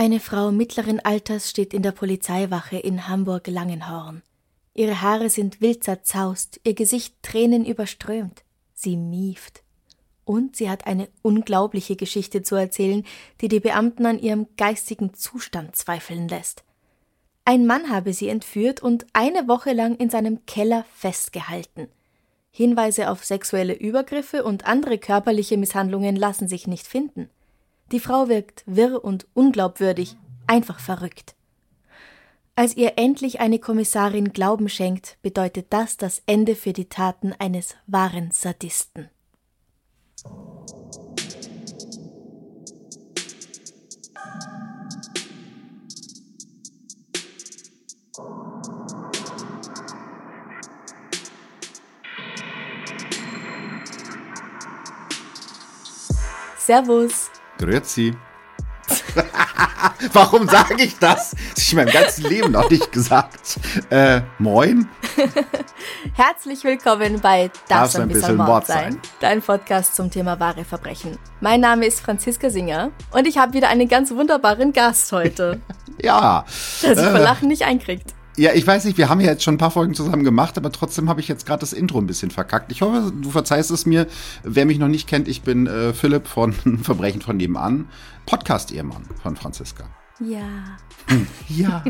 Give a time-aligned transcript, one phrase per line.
[0.00, 4.22] Eine Frau mittleren Alters steht in der Polizeiwache in Hamburg-Langenhorn.
[4.72, 8.42] Ihre Haare sind wild zerzaust, ihr Gesicht tränenüberströmt.
[8.72, 9.62] Sie mieft.
[10.24, 13.04] Und sie hat eine unglaubliche Geschichte zu erzählen,
[13.42, 16.64] die die Beamten an ihrem geistigen Zustand zweifeln lässt.
[17.44, 21.88] Ein Mann habe sie entführt und eine Woche lang in seinem Keller festgehalten.
[22.50, 27.28] Hinweise auf sexuelle Übergriffe und andere körperliche Misshandlungen lassen sich nicht finden.
[27.92, 31.34] Die Frau wirkt wirr und unglaubwürdig, einfach verrückt.
[32.54, 37.74] Als ihr endlich eine Kommissarin Glauben schenkt, bedeutet das das Ende für die Taten eines
[37.86, 39.08] wahren Sadisten.
[56.58, 57.30] Servus.
[57.60, 58.16] Grüezi.
[60.14, 61.32] Warum sage ich das?
[61.32, 63.60] Das habe ich in meinem ganzen Leben noch nicht gesagt.
[63.90, 64.88] Äh, moin.
[66.14, 70.64] Herzlich willkommen bei Das, das ein bisschen, Mord sein, sein, dein Podcast zum Thema wahre
[70.64, 71.18] Verbrechen.
[71.40, 75.60] Mein Name ist Franziska Singer und ich habe wieder einen ganz wunderbaren Gast heute.
[76.02, 76.46] ja.
[76.82, 78.14] Der sich äh, vor Lachen nicht einkriegt.
[78.40, 80.72] Ja, ich weiß nicht, wir haben ja jetzt schon ein paar Folgen zusammen gemacht, aber
[80.72, 82.72] trotzdem habe ich jetzt gerade das Intro ein bisschen verkackt.
[82.72, 84.06] Ich hoffe, du verzeihst es mir.
[84.44, 87.90] Wer mich noch nicht kennt, ich bin äh, Philipp von Verbrechen von nebenan,
[88.24, 89.84] Podcast-Ehemann von Franziska.
[90.20, 90.78] Ja.
[91.48, 91.84] ja.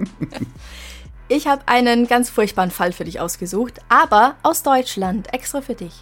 [1.28, 5.94] ich habe einen ganz furchtbaren Fall für dich ausgesucht, aber aus Deutschland, extra für dich.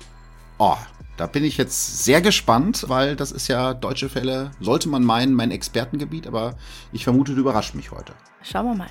[0.59, 0.79] Oh,
[1.17, 5.33] da bin ich jetzt sehr gespannt, weil das ist ja deutsche Fälle, sollte man meinen,
[5.33, 6.57] mein Expertengebiet, aber
[6.91, 8.15] ich vermute, du überraschst mich heute.
[8.43, 8.91] Schauen wir mal.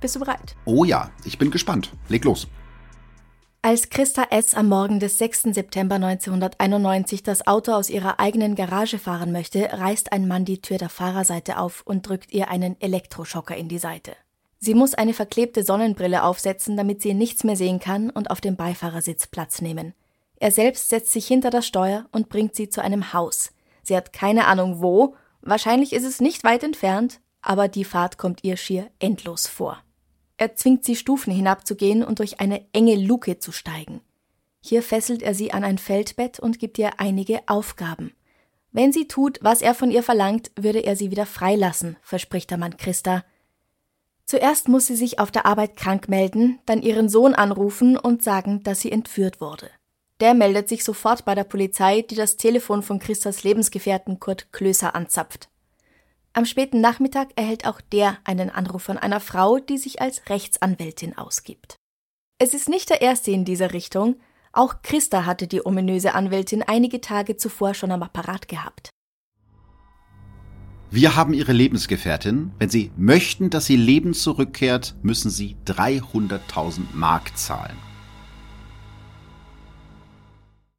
[0.00, 0.54] Bist du bereit?
[0.64, 1.92] Oh ja, ich bin gespannt.
[2.08, 2.46] Leg los.
[3.60, 4.54] Als Christa S.
[4.54, 5.42] am Morgen des 6.
[5.52, 10.78] September 1991 das Auto aus ihrer eigenen Garage fahren möchte, reißt ein Mann die Tür
[10.78, 14.12] der Fahrerseite auf und drückt ihr einen Elektroschocker in die Seite.
[14.60, 18.54] Sie muss eine verklebte Sonnenbrille aufsetzen, damit sie nichts mehr sehen kann und auf dem
[18.54, 19.92] Beifahrersitz Platz nehmen.
[20.36, 23.50] Er selbst setzt sich hinter das Steuer und bringt sie zu einem Haus.
[23.82, 28.44] Sie hat keine Ahnung wo, wahrscheinlich ist es nicht weit entfernt, aber die Fahrt kommt
[28.44, 29.82] ihr schier endlos vor.
[30.38, 34.00] Er zwingt sie Stufen hinabzugehen und durch eine enge Luke zu steigen.
[34.60, 38.12] Hier fesselt er sie an ein Feldbett und gibt ihr einige Aufgaben.
[38.70, 42.58] Wenn sie tut, was er von ihr verlangt, würde er sie wieder freilassen, verspricht der
[42.58, 43.24] Mann Christa.
[44.26, 48.62] Zuerst muss sie sich auf der Arbeit krank melden, dann ihren Sohn anrufen und sagen,
[48.62, 49.70] dass sie entführt wurde.
[50.20, 54.94] Der meldet sich sofort bei der Polizei, die das Telefon von Christas Lebensgefährten Kurt Klöser
[54.94, 55.48] anzapft.
[56.38, 61.18] Am späten Nachmittag erhält auch der einen Anruf von einer Frau, die sich als Rechtsanwältin
[61.18, 61.74] ausgibt.
[62.38, 64.20] Es ist nicht der erste in dieser Richtung,
[64.52, 68.90] auch Christa hatte die ominöse Anwältin einige Tage zuvor schon am Apparat gehabt.
[70.92, 72.52] Wir haben Ihre Lebensgefährtin.
[72.60, 77.76] Wenn Sie möchten, dass sie lebend zurückkehrt, müssen Sie 300.000 Mark zahlen.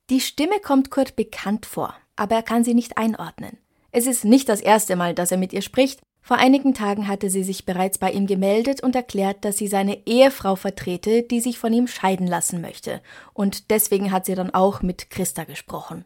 [0.09, 3.57] Die Stimme kommt Kurt bekannt vor, aber er kann sie nicht einordnen.
[3.91, 6.01] Es ist nicht das erste Mal, dass er mit ihr spricht.
[6.21, 10.05] Vor einigen Tagen hatte sie sich bereits bei ihm gemeldet und erklärt, dass sie seine
[10.05, 13.01] Ehefrau vertrete, die sich von ihm scheiden lassen möchte.
[13.33, 16.05] Und deswegen hat sie dann auch mit Christa gesprochen.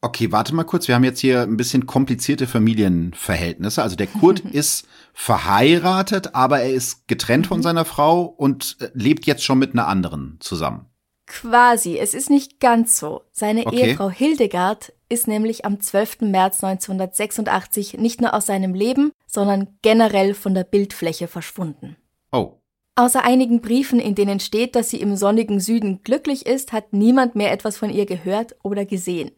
[0.00, 0.86] Okay, warte mal kurz.
[0.86, 3.82] Wir haben jetzt hier ein bisschen komplizierte Familienverhältnisse.
[3.82, 7.62] Also der Kurt ist verheiratet, aber er ist getrennt von mhm.
[7.62, 10.86] seiner Frau und äh, lebt jetzt schon mit einer anderen zusammen.
[11.26, 13.22] Quasi, es ist nicht ganz so.
[13.32, 13.88] Seine okay.
[13.88, 16.22] Ehefrau Hildegard ist nämlich am 12.
[16.22, 21.96] März 1986 nicht nur aus seinem Leben, sondern generell von der Bildfläche verschwunden.
[22.32, 22.54] Oh.
[22.96, 27.36] Außer einigen Briefen, in denen steht, dass sie im sonnigen Süden glücklich ist, hat niemand
[27.36, 29.30] mehr etwas von ihr gehört oder gesehen.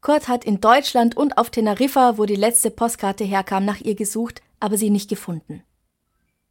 [0.00, 4.42] Kurt hat in Deutschland und auf Teneriffa, wo die letzte Postkarte herkam, nach ihr gesucht,
[4.60, 5.64] aber sie nicht gefunden.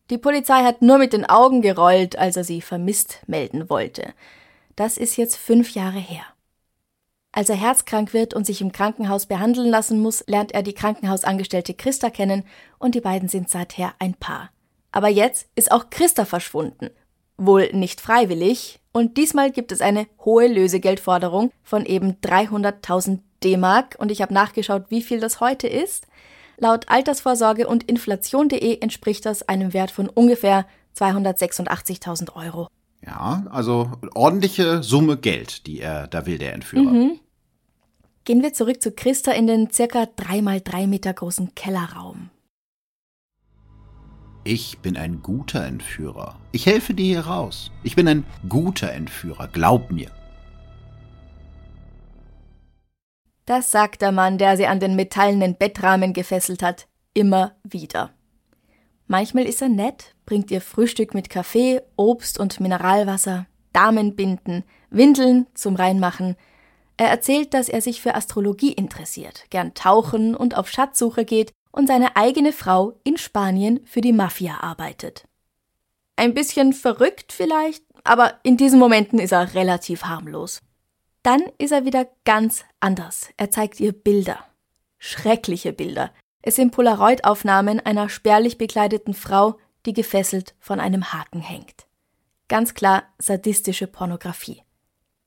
[0.09, 4.13] Die Polizei hat nur mit den Augen gerollt, als er sie vermisst melden wollte.
[4.75, 6.25] Das ist jetzt fünf Jahre her.
[7.37, 11.73] Als er herzkrank wird und sich im Krankenhaus behandeln lassen muss, lernt er die Krankenhausangestellte
[11.73, 12.45] Christa kennen
[12.79, 14.51] und die beiden sind seither ein Paar.
[14.93, 16.91] Aber jetzt ist auch Christa verschwunden.
[17.35, 23.97] Wohl nicht freiwillig, Und diesmal gibt es eine hohe Lösegeldforderung von eben 300.000 D-Mark.
[23.99, 26.07] Und ich habe nachgeschaut, wie viel das heute ist.
[26.55, 30.65] Laut Altersvorsorge und Inflation.de entspricht das einem Wert von ungefähr
[30.97, 32.69] 286.000 Euro.
[33.05, 36.89] Ja, also ordentliche Summe Geld, die er da will, der Entführer.
[36.89, 37.19] Mhm.
[38.25, 42.31] Gehen wir zurück zu Christa in den circa drei mal drei Meter großen Kellerraum.
[44.43, 46.39] Ich bin ein guter Entführer.
[46.51, 47.71] Ich helfe dir hier raus.
[47.83, 50.09] Ich bin ein guter Entführer, glaub mir.
[53.45, 58.09] Das sagt der Mann, der sie an den metallenen Bettrahmen gefesselt hat, immer wieder.
[59.05, 65.75] Manchmal ist er nett, bringt ihr Frühstück mit Kaffee, Obst und Mineralwasser, Damenbinden, Windeln zum
[65.75, 66.35] Reinmachen.
[66.97, 71.87] Er erzählt, dass er sich für Astrologie interessiert, gern tauchen und auf Schatzsuche geht und
[71.87, 75.27] seine eigene Frau in Spanien für die Mafia arbeitet.
[76.15, 80.61] Ein bisschen verrückt vielleicht, aber in diesen Momenten ist er relativ harmlos.
[81.23, 83.29] Dann ist er wieder ganz anders.
[83.35, 84.45] Er zeigt ihr Bilder.
[84.97, 86.11] Schreckliche Bilder.
[86.41, 91.87] Es sind Polaroid-Aufnahmen einer spärlich bekleideten Frau, die gefesselt von einem Haken hängt.
[92.47, 94.61] Ganz klar sadistische Pornografie.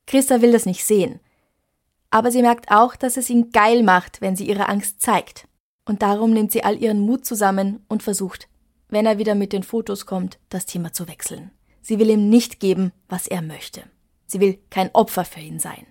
[0.07, 1.19] Christa will das nicht sehen.
[2.11, 5.47] Aber sie merkt auch, dass es ihn geil macht, wenn sie ihre Angst zeigt.
[5.85, 8.47] Und darum nimmt sie all ihren Mut zusammen und versucht,
[8.89, 11.51] wenn er wieder mit den Fotos kommt, das Thema zu wechseln.
[11.81, 13.83] Sie will ihm nicht geben, was er möchte.
[14.25, 15.85] Sie will kein Opfer für ihn sein.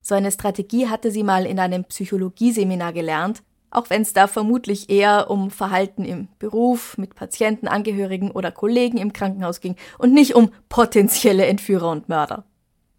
[0.00, 4.90] So eine Strategie hatte sie mal in einem Psychologieseminar gelernt, auch wenn es da vermutlich
[4.90, 10.34] eher um Verhalten im Beruf, mit Patienten, Angehörigen oder Kollegen im Krankenhaus ging und nicht
[10.34, 12.44] um potenzielle Entführer und Mörder.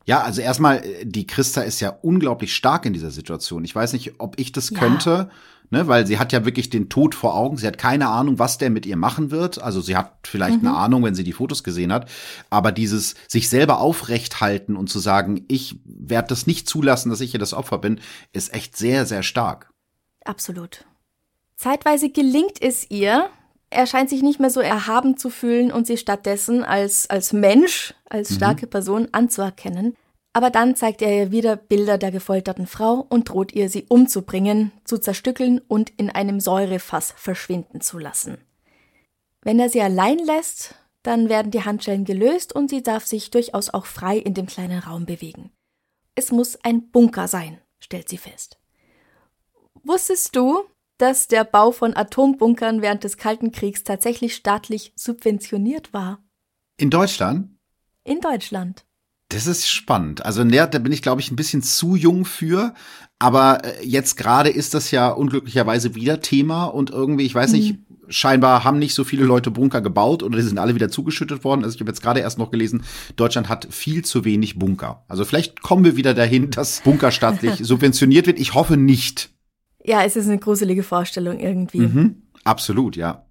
[0.06, 3.66] Ja, also erstmal, äh, die Christa ist ja unglaublich stark in dieser Situation.
[3.66, 4.80] Ich weiß nicht, ob ich das ja.
[4.80, 5.30] könnte,
[5.72, 7.58] ne, weil sie hat ja wirklich den Tod vor Augen.
[7.58, 9.62] Sie hat keine Ahnung, was der mit ihr machen wird.
[9.62, 10.68] Also sie hat vielleicht mhm.
[10.68, 12.10] eine Ahnung, wenn sie die Fotos gesehen hat.
[12.50, 17.22] Aber dieses sich selber aufrecht halten und zu sagen, ich werde das nicht zulassen, dass
[17.22, 18.00] ich hier das Opfer bin,
[18.32, 19.72] ist echt sehr, sehr stark.
[20.24, 20.86] Absolut.
[21.56, 23.30] Zeitweise gelingt es ihr,
[23.76, 27.94] er scheint sich nicht mehr so erhaben zu fühlen und sie stattdessen als, als Mensch,
[28.10, 28.36] als mhm.
[28.36, 28.70] starke mhm.
[28.70, 29.96] Person anzuerkennen.
[30.34, 34.72] Aber dann zeigt er ihr wieder Bilder der gefolterten Frau und droht ihr, sie umzubringen,
[34.84, 38.38] zu zerstückeln und in einem Säurefass verschwinden zu lassen.
[39.42, 43.70] Wenn er sie allein lässt, dann werden die Handschellen gelöst und sie darf sich durchaus
[43.70, 45.52] auch frei in dem kleinen Raum bewegen.
[46.16, 48.58] Es muss ein Bunker sein, stellt sie fest.
[49.84, 50.64] Wusstest du,
[50.98, 56.24] dass der Bau von Atombunkern während des Kalten Kriegs tatsächlich staatlich subventioniert war.
[56.78, 57.50] In Deutschland?
[58.04, 58.86] In Deutschland.
[59.30, 60.24] Das ist spannend.
[60.24, 62.74] Also da bin ich, glaube ich, ein bisschen zu jung für.
[63.18, 67.74] Aber äh, jetzt gerade ist das ja unglücklicherweise wieder Thema und irgendwie, ich weiß nicht,
[67.74, 67.96] mhm.
[68.10, 71.64] scheinbar haben nicht so viele Leute Bunker gebaut oder die sind alle wieder zugeschüttet worden.
[71.64, 72.84] Also ich habe jetzt gerade erst noch gelesen,
[73.16, 75.06] Deutschland hat viel zu wenig Bunker.
[75.08, 78.40] Also vielleicht kommen wir wieder dahin, dass Bunker staatlich subventioniert wird.
[78.40, 79.35] Ich hoffe nicht.
[79.86, 81.82] Ja, es ist eine gruselige Vorstellung irgendwie.
[81.82, 83.26] Mhm, absolut, ja.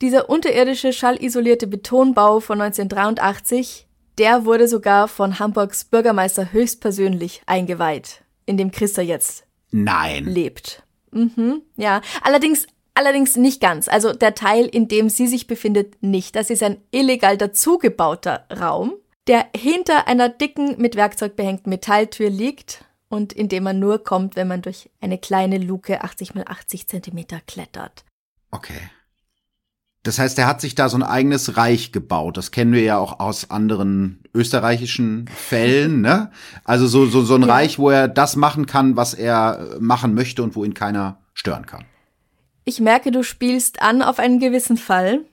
[0.00, 3.88] Dieser unterirdische schallisolierte Betonbau von 1983,
[4.18, 10.24] der wurde sogar von Hamburgs Bürgermeister höchstpersönlich eingeweiht, in dem Christa jetzt Nein.
[10.24, 10.82] lebt.
[11.10, 13.88] Mhm, ja, allerdings allerdings nicht ganz.
[13.88, 16.36] Also der Teil, in dem sie sich befindet, nicht.
[16.36, 18.94] Das ist ein illegal dazugebauter Raum,
[19.28, 24.36] der hinter einer dicken, mit Werkzeug behängten Metalltür liegt und in dem man nur kommt,
[24.36, 28.04] wenn man durch eine kleine Luke 80 mal 80 Zentimeter klettert.
[28.50, 28.78] Okay.
[30.02, 32.36] Das heißt, er hat sich da so ein eigenes Reich gebaut.
[32.36, 36.30] Das kennen wir ja auch aus anderen österreichischen Fällen, ne?
[36.64, 37.48] Also so, so, so ein ja.
[37.48, 41.66] Reich, wo er das machen kann, was er machen möchte und wo ihn keiner stören
[41.66, 41.84] kann.
[42.64, 45.24] Ich merke, du spielst an auf einen gewissen Fall.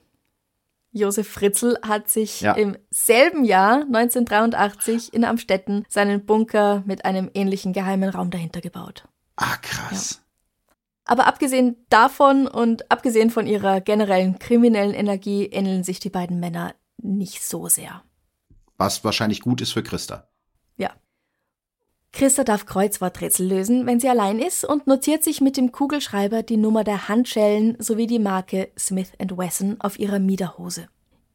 [0.96, 2.52] Josef Fritzl hat sich ja.
[2.52, 9.06] im selben Jahr 1983 in Amstetten seinen Bunker mit einem ähnlichen geheimen Raum dahinter gebaut.
[9.36, 10.20] Ah, krass.
[10.20, 10.74] Ja.
[11.04, 16.74] Aber abgesehen davon und abgesehen von ihrer generellen kriminellen Energie ähneln sich die beiden Männer
[16.96, 18.02] nicht so sehr.
[18.78, 20.28] Was wahrscheinlich gut ist für Christa.
[20.76, 20.92] Ja.
[22.16, 26.56] Christa darf Kreuzworträtsel lösen, wenn sie allein ist und notiert sich mit dem Kugelschreiber die
[26.56, 30.88] Nummer der Handschellen sowie die Marke Smith Wesson auf ihrer Miederhose.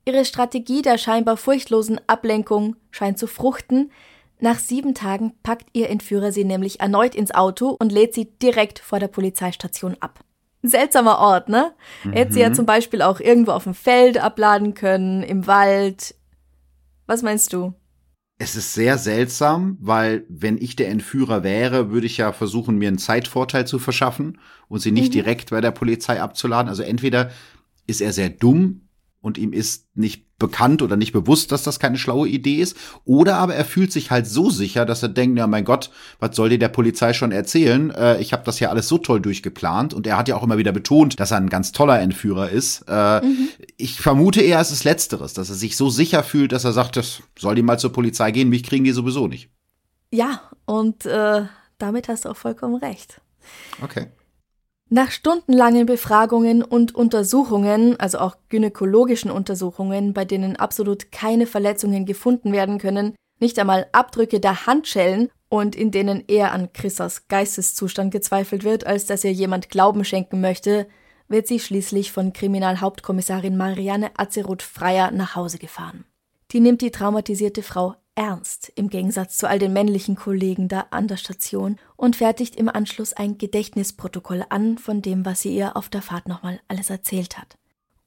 [0.06, 3.92] Ihre Strategie der scheinbar furchtlosen Ablenkung scheint zu fruchten.
[4.40, 8.80] Nach sieben Tagen packt ihr Entführer sie nämlich erneut ins Auto und lädt sie direkt
[8.80, 10.22] vor der Polizeistation ab.
[10.64, 11.76] Seltsamer Ort, ne?
[12.04, 12.14] Mhm.
[12.14, 16.16] Hätte sie ja zum Beispiel auch irgendwo auf dem Feld abladen können, im Wald.
[17.06, 17.76] Was meinst du?
[18.44, 22.88] Es ist sehr seltsam, weil wenn ich der Entführer wäre, würde ich ja versuchen, mir
[22.88, 25.14] einen Zeitvorteil zu verschaffen und sie nicht mhm.
[25.14, 26.68] direkt bei der Polizei abzuladen.
[26.68, 27.30] Also entweder
[27.86, 28.90] ist er sehr dumm
[29.22, 32.76] und ihm ist nicht bekannt oder nicht bewusst, dass das keine schlaue Idee ist.
[33.06, 36.36] Oder aber er fühlt sich halt so sicher, dass er denkt, ja mein Gott, was
[36.36, 37.92] soll dir der Polizei schon erzählen?
[37.92, 39.94] Äh, ich habe das ja alles so toll durchgeplant.
[39.94, 42.84] Und er hat ja auch immer wieder betont, dass er ein ganz toller Entführer ist.
[42.88, 43.50] Äh, mhm.
[43.78, 46.98] Ich vermute eher, es ist Letzteres, dass er sich so sicher fühlt, dass er sagt,
[46.98, 49.52] das soll die mal zur Polizei gehen, mich kriegen die sowieso nicht.
[50.12, 51.44] Ja, und äh,
[51.78, 53.22] damit hast du auch vollkommen recht.
[53.84, 54.08] Okay.
[54.94, 62.52] Nach stundenlangen Befragungen und Untersuchungen, also auch gynäkologischen Untersuchungen, bei denen absolut keine Verletzungen gefunden
[62.52, 68.66] werden können, nicht einmal Abdrücke der Handschellen und in denen eher an Chrissas Geisteszustand gezweifelt
[68.66, 70.88] wird, als dass ihr jemand Glauben schenken möchte,
[71.30, 76.04] wird sie schließlich von Kriminalhauptkommissarin Marianne Azeroth-Freier nach Hause gefahren.
[76.52, 81.08] Die nimmt die traumatisierte Frau ernst, im Gegensatz zu all den männlichen Kollegen da an
[81.08, 85.90] der Station, und fertigt im Anschluss ein Gedächtnisprotokoll an von dem, was sie ihr auf
[85.90, 87.58] der Fahrt nochmal alles erzählt hat.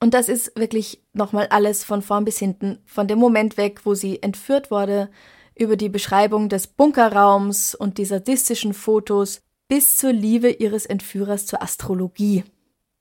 [0.01, 3.95] Und das ist wirklich nochmal alles von vorn bis hinten, von dem Moment weg, wo
[3.95, 5.09] sie entführt wurde,
[5.57, 11.63] über die Beschreibung des Bunkerraums und die sadistischen Fotos bis zur Liebe ihres Entführers zur
[11.63, 12.45] Astrologie.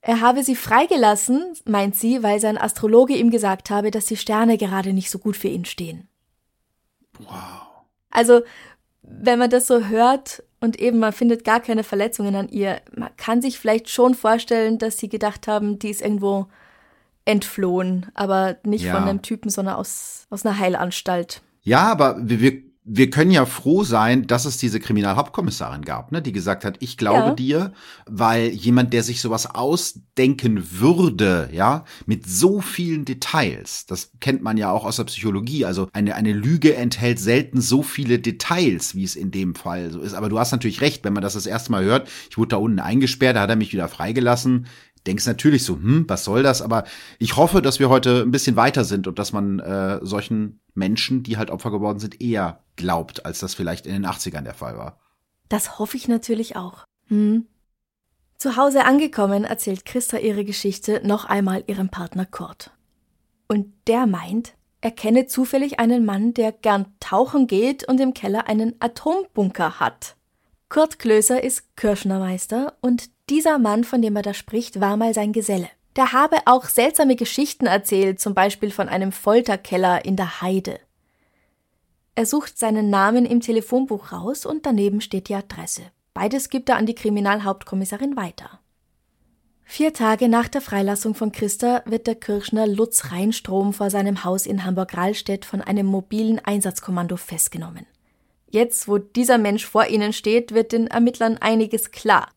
[0.00, 4.58] Er habe sie freigelassen, meint sie, weil sein Astrologe ihm gesagt habe, dass die Sterne
[4.58, 6.08] gerade nicht so gut für ihn stehen.
[7.18, 7.84] Wow.
[8.10, 8.42] Also,
[9.02, 13.14] wenn man das so hört und eben man findet gar keine Verletzungen an ihr, man
[13.16, 16.46] kann sich vielleicht schon vorstellen, dass sie gedacht haben, die ist irgendwo
[17.24, 18.94] entflohen, aber nicht ja.
[18.94, 21.42] von einem Typen, sondern aus, aus einer Heilanstalt.
[21.62, 26.32] Ja, aber wir, wir können ja froh sein, dass es diese Kriminalhauptkommissarin gab, ne, die
[26.32, 27.34] gesagt hat, ich glaube ja.
[27.34, 27.72] dir,
[28.06, 34.58] weil jemand, der sich sowas ausdenken würde, ja, mit so vielen Details, das kennt man
[34.58, 39.04] ja auch aus der Psychologie, also eine, eine Lüge enthält selten so viele Details, wie
[39.04, 40.12] es in dem Fall so ist.
[40.12, 42.56] Aber du hast natürlich recht, wenn man das das erste Mal hört, ich wurde da
[42.56, 44.66] unten eingesperrt, da hat er mich wieder freigelassen,
[45.06, 46.62] denkst natürlich so, hm, was soll das?
[46.62, 46.84] Aber
[47.18, 51.22] ich hoffe, dass wir heute ein bisschen weiter sind und dass man äh, solchen Menschen,
[51.22, 54.76] die halt Opfer geworden sind, eher glaubt, als das vielleicht in den 80ern der Fall
[54.76, 54.98] war.
[55.48, 56.84] Das hoffe ich natürlich auch.
[57.08, 57.46] Hm.
[58.38, 62.72] Zu Hause angekommen, erzählt Christa ihre Geschichte noch einmal ihrem Partner Kurt.
[63.46, 68.48] Und der meint, er kenne zufällig einen Mann, der gern tauchen geht und im Keller
[68.48, 70.16] einen Atombunker hat.
[70.68, 75.32] Kurt Klöser ist Kirschnermeister und dieser Mann, von dem er da spricht, war mal sein
[75.32, 75.68] Geselle.
[75.96, 80.80] Der habe auch seltsame Geschichten erzählt, zum Beispiel von einem Folterkeller in der Heide.
[82.16, 85.82] Er sucht seinen Namen im Telefonbuch raus und daneben steht die Adresse.
[86.12, 88.60] Beides gibt er an die Kriminalhauptkommissarin weiter.
[89.64, 94.46] Vier Tage nach der Freilassung von Christa wird der Kirchner Lutz Rheinstrom vor seinem Haus
[94.46, 97.86] in Hamburg-Rahlstedt von einem mobilen Einsatzkommando festgenommen.
[98.50, 102.28] Jetzt, wo dieser Mensch vor ihnen steht, wird den Ermittlern einiges klar.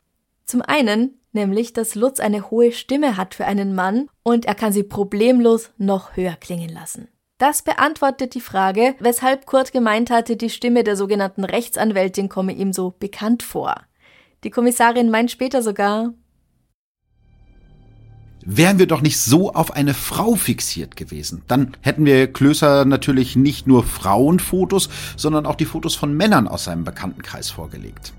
[0.47, 4.71] Zum einen nämlich, dass Lutz eine hohe Stimme hat für einen Mann und er kann
[4.73, 7.09] sie problemlos noch höher klingen lassen.
[7.37, 12.73] Das beantwortet die Frage, weshalb Kurt gemeint hatte, die Stimme der sogenannten Rechtsanwältin komme ihm
[12.73, 13.75] so bekannt vor.
[14.43, 16.13] Die Kommissarin meint später sogar,
[18.49, 21.43] wären wir doch nicht so auf eine Frau fixiert gewesen.
[21.47, 26.63] Dann hätten wir Klößer natürlich nicht nur Frauenfotos, sondern auch die Fotos von Männern aus
[26.63, 28.13] seinem Bekanntenkreis vorgelegt.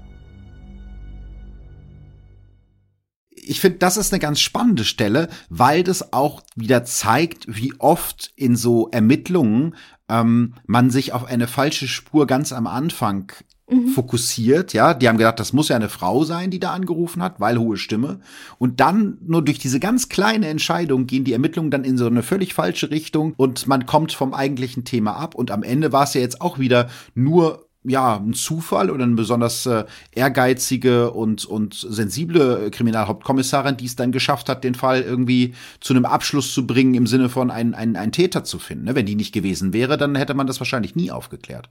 [3.48, 8.30] Ich finde, das ist eine ganz spannende Stelle, weil das auch wieder zeigt, wie oft
[8.36, 9.74] in so Ermittlungen
[10.08, 13.32] ähm, man sich auf eine falsche Spur ganz am Anfang
[13.70, 13.88] mhm.
[13.88, 14.94] fokussiert, ja.
[14.94, 17.76] Die haben gedacht, das muss ja eine Frau sein, die da angerufen hat, weil hohe
[17.76, 18.20] Stimme.
[18.58, 22.22] Und dann nur durch diese ganz kleine Entscheidung gehen die Ermittlungen dann in so eine
[22.22, 25.34] völlig falsche Richtung und man kommt vom eigentlichen Thema ab.
[25.34, 29.14] Und am Ende war es ja jetzt auch wieder nur ja, ein Zufall oder eine
[29.14, 35.54] besonders äh, ehrgeizige und, und sensible Kriminalhauptkommissarin, die es dann geschafft hat, den Fall irgendwie
[35.80, 38.84] zu einem Abschluss zu bringen, im Sinne von einen, einen, einen Täter zu finden.
[38.84, 38.94] Ne?
[38.94, 41.70] Wenn die nicht gewesen wäre, dann hätte man das wahrscheinlich nie aufgeklärt.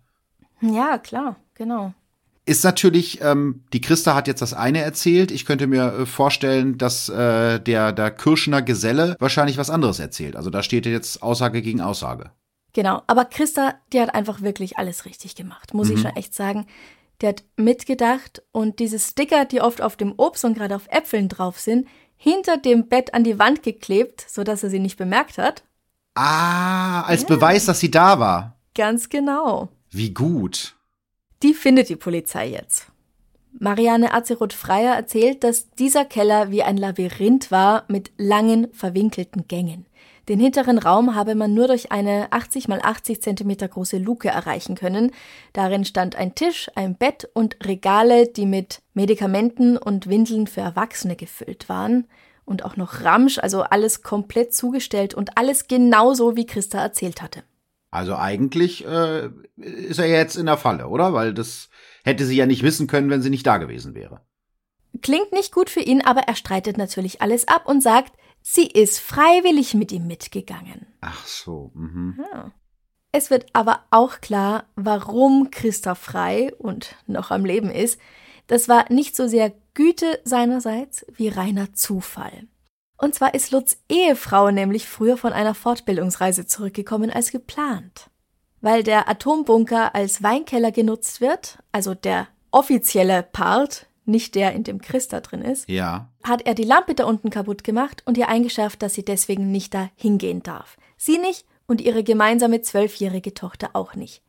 [0.61, 1.93] Ja, klar, genau.
[2.45, 5.31] Ist natürlich, ähm, die Christa hat jetzt das eine erzählt.
[5.31, 10.37] Ich könnte mir äh, vorstellen, dass äh, der, der Kirschner Geselle wahrscheinlich was anderes erzählt.
[10.37, 12.31] Also da steht jetzt Aussage gegen Aussage.
[12.77, 15.95] Genau, aber Christa, die hat einfach wirklich alles richtig gemacht, muss mhm.
[15.95, 16.67] ich schon echt sagen.
[17.23, 21.27] Die hat mitgedacht und diese Sticker, die oft auf dem Obst und gerade auf Äpfeln
[21.27, 25.63] drauf sind, hinter dem Bett an die Wand geklebt, sodass er sie nicht bemerkt hat.
[26.13, 27.29] Ah, als ja.
[27.29, 28.59] Beweis, dass sie da war.
[28.75, 29.69] Ganz genau.
[29.89, 30.75] Wie gut.
[31.41, 32.85] Die findet die Polizei jetzt.
[33.57, 39.87] Marianne Azeroth-Freier erzählt, dass dieser Keller wie ein Labyrinth war mit langen, verwinkelten Gängen.
[40.29, 44.75] Den hinteren Raum habe man nur durch eine 80 mal 80 Zentimeter große Luke erreichen
[44.75, 45.11] können.
[45.53, 51.15] Darin stand ein Tisch, ein Bett und Regale, die mit Medikamenten und Windeln für Erwachsene
[51.15, 52.07] gefüllt waren.
[52.43, 57.43] und auch noch Ramsch, also alles komplett zugestellt und alles genauso, wie Christa erzählt hatte.
[57.91, 61.13] Also eigentlich äh, ist er jetzt in der Falle, oder?
[61.13, 61.69] Weil das
[62.05, 64.21] hätte sie ja nicht wissen können, wenn sie nicht da gewesen wäre.
[65.01, 68.13] Klingt nicht gut für ihn, aber er streitet natürlich alles ab und sagt,
[68.49, 70.87] sie ist freiwillig mit ihm mitgegangen.
[71.01, 71.71] Ach so.
[71.73, 72.23] Mhm.
[72.31, 72.51] Ja.
[73.11, 77.99] Es wird aber auch klar, warum Christa frei und noch am Leben ist.
[78.47, 82.47] Das war nicht so sehr Güte seinerseits wie reiner Zufall.
[82.97, 88.09] Und zwar ist Lutz Ehefrau nämlich früher von einer Fortbildungsreise zurückgekommen als geplant.
[88.61, 94.81] Weil der Atombunker als Weinkeller genutzt wird, also der offizielle Part, nicht der, in dem
[94.81, 96.11] Christa drin ist, ja.
[96.23, 99.73] hat er die Lampe da unten kaputt gemacht und ihr eingeschärft, dass sie deswegen nicht
[99.73, 100.77] da hingehen darf.
[100.97, 104.23] Sie nicht und ihre gemeinsame zwölfjährige Tochter auch nicht.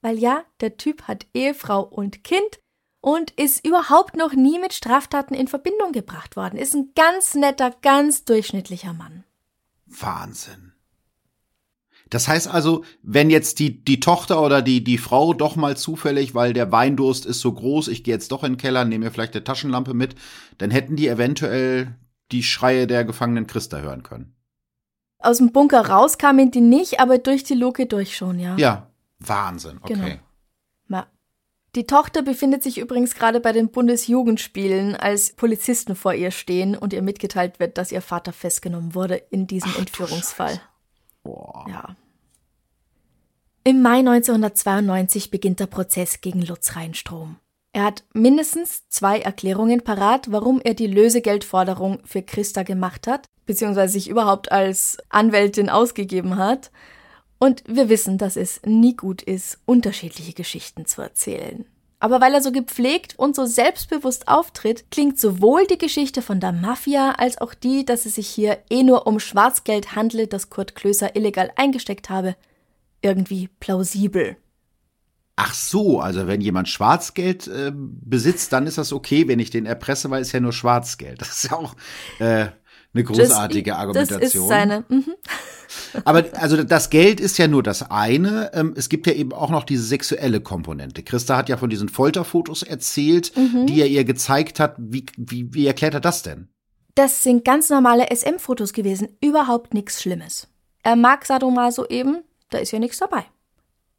[0.00, 2.60] Weil ja, der Typ hat Ehefrau und Kind
[3.00, 6.58] und ist überhaupt noch nie mit Straftaten in Verbindung gebracht worden.
[6.58, 9.24] Ist ein ganz netter, ganz durchschnittlicher Mann.
[9.86, 10.71] Wahnsinn.
[12.12, 16.34] Das heißt also, wenn jetzt die, die Tochter oder die, die Frau doch mal zufällig,
[16.34, 19.10] weil der Weindurst ist so groß, ich gehe jetzt doch in den Keller, nehme mir
[19.10, 20.14] vielleicht eine Taschenlampe mit,
[20.58, 21.96] dann hätten die eventuell
[22.30, 24.34] die Schreie der gefangenen Christa hören können.
[25.20, 28.56] Aus dem Bunker raus kamen die nicht, aber durch die Luke durch schon, ja.
[28.58, 29.94] Ja, Wahnsinn, okay.
[29.94, 30.16] Genau.
[31.74, 36.92] Die Tochter befindet sich übrigens gerade bei den Bundesjugendspielen, als Polizisten vor ihr stehen und
[36.92, 40.60] ihr mitgeteilt wird, dass ihr Vater festgenommen wurde in diesem Ach, Entführungsfall.
[41.22, 41.64] Boah.
[41.70, 41.96] Ja.
[43.64, 47.36] Im Mai 1992 beginnt der Prozess gegen Lutz Reinstrom.
[47.72, 53.92] Er hat mindestens zwei Erklärungen parat, warum er die Lösegeldforderung für Christa gemacht hat, beziehungsweise
[53.92, 56.72] sich überhaupt als Anwältin ausgegeben hat.
[57.38, 61.64] Und wir wissen, dass es nie gut ist, unterschiedliche Geschichten zu erzählen.
[62.00, 66.50] Aber weil er so gepflegt und so selbstbewusst auftritt, klingt sowohl die Geschichte von der
[66.50, 70.74] Mafia als auch die, dass es sich hier eh nur um Schwarzgeld handelt, das Kurt
[70.74, 72.34] Klöser illegal eingesteckt habe,
[73.02, 74.36] irgendwie plausibel.
[75.36, 79.66] Ach so, also wenn jemand Schwarzgeld äh, besitzt, dann ist das okay, wenn ich den
[79.66, 81.20] erpresse, weil es ja nur Schwarzgeld.
[81.20, 81.74] Das ist ja auch
[82.18, 82.48] äh,
[82.94, 84.20] eine großartige das, Argumentation.
[84.20, 84.84] Das ist seine.
[84.88, 85.14] Mhm.
[86.04, 88.50] Aber also das Geld ist ja nur das eine.
[88.52, 91.02] Ähm, es gibt ja eben auch noch diese sexuelle Komponente.
[91.02, 93.66] Christa hat ja von diesen Folterfotos erzählt, mhm.
[93.66, 94.76] die er ihr gezeigt hat.
[94.78, 96.48] Wie, wie, wie erklärt er das denn?
[96.94, 99.16] Das sind ganz normale SM-Fotos gewesen.
[99.22, 100.48] Überhaupt nichts Schlimmes.
[100.82, 102.22] Er mag Sadomaso eben,
[102.54, 103.24] da ist ja nichts dabei.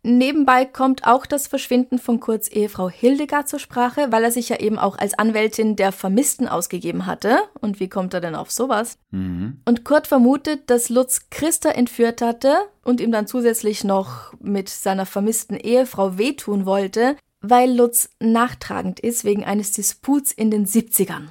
[0.05, 4.59] Nebenbei kommt auch das Verschwinden von Kurz Ehefrau Hildegard zur Sprache, weil er sich ja
[4.59, 7.37] eben auch als Anwältin der Vermissten ausgegeben hatte.
[7.61, 8.97] Und wie kommt er denn auf sowas?
[9.11, 9.61] Mhm.
[9.63, 15.05] Und Kurt vermutet, dass Lutz Christa entführt hatte und ihm dann zusätzlich noch mit seiner
[15.05, 21.29] vermissten Ehefrau wehtun wollte, weil Lutz nachtragend ist wegen eines Disputs in den 70ern.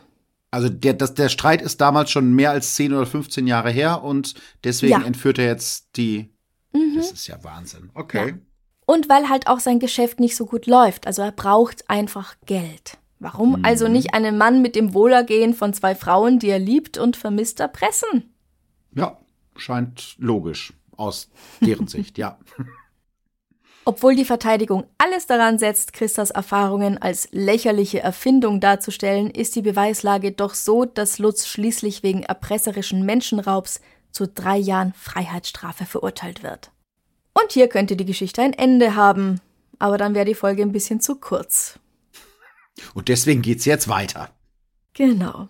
[0.50, 4.02] Also der, das, der Streit ist damals schon mehr als 10 oder 15 Jahre her
[4.02, 5.02] und deswegen ja.
[5.02, 6.31] entführt er jetzt die.
[6.72, 6.96] Mhm.
[6.96, 7.90] Das ist ja Wahnsinn.
[7.94, 8.28] Okay.
[8.28, 8.34] Ja.
[8.86, 11.06] Und weil halt auch sein Geschäft nicht so gut läuft.
[11.06, 12.98] Also er braucht einfach Geld.
[13.18, 13.64] Warum mhm.
[13.64, 17.60] also nicht einen Mann mit dem Wohlergehen von zwei Frauen, die er liebt und vermisst,
[17.60, 18.34] erpressen?
[18.94, 19.18] Ja,
[19.56, 21.30] scheint logisch aus
[21.60, 22.38] deren Sicht, ja.
[23.84, 30.30] Obwohl die Verteidigung alles daran setzt, Christas Erfahrungen als lächerliche Erfindung darzustellen, ist die Beweislage
[30.30, 33.80] doch so, dass Lutz schließlich wegen erpresserischen Menschenraubs
[34.12, 36.70] zu drei Jahren Freiheitsstrafe verurteilt wird.
[37.34, 39.40] Und hier könnte die Geschichte ein Ende haben.
[39.78, 41.78] Aber dann wäre die Folge ein bisschen zu kurz.
[42.94, 44.30] Und deswegen geht's jetzt weiter.
[44.94, 45.48] Genau.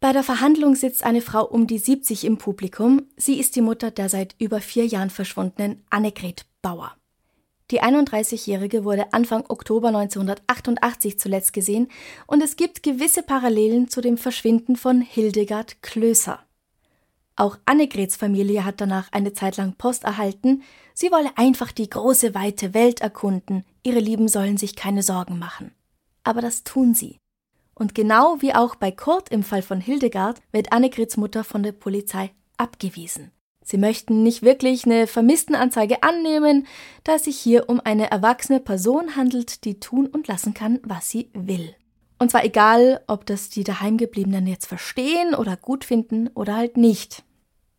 [0.00, 3.08] Bei der Verhandlung sitzt eine Frau um die 70 im Publikum.
[3.16, 6.94] Sie ist die Mutter der seit über vier Jahren verschwundenen Annegret Bauer.
[7.70, 11.88] Die 31-Jährige wurde Anfang Oktober 1988 zuletzt gesehen
[12.26, 16.44] und es gibt gewisse Parallelen zu dem Verschwinden von Hildegard Klöser.
[17.36, 20.62] Auch Annegrets Familie hat danach eine Zeit lang Post erhalten.
[20.94, 23.64] Sie wolle einfach die große, weite Welt erkunden.
[23.82, 25.72] Ihre Lieben sollen sich keine Sorgen machen.
[26.22, 27.18] Aber das tun sie.
[27.74, 31.72] Und genau wie auch bei Kurt im Fall von Hildegard wird Annegrets Mutter von der
[31.72, 33.32] Polizei abgewiesen.
[33.64, 36.66] Sie möchten nicht wirklich eine Vermisstenanzeige annehmen,
[37.02, 41.10] da es sich hier um eine erwachsene Person handelt, die tun und lassen kann, was
[41.10, 41.74] sie will.
[42.18, 47.24] Und zwar egal, ob das die Daheimgebliebenen jetzt verstehen oder gut finden oder halt nicht.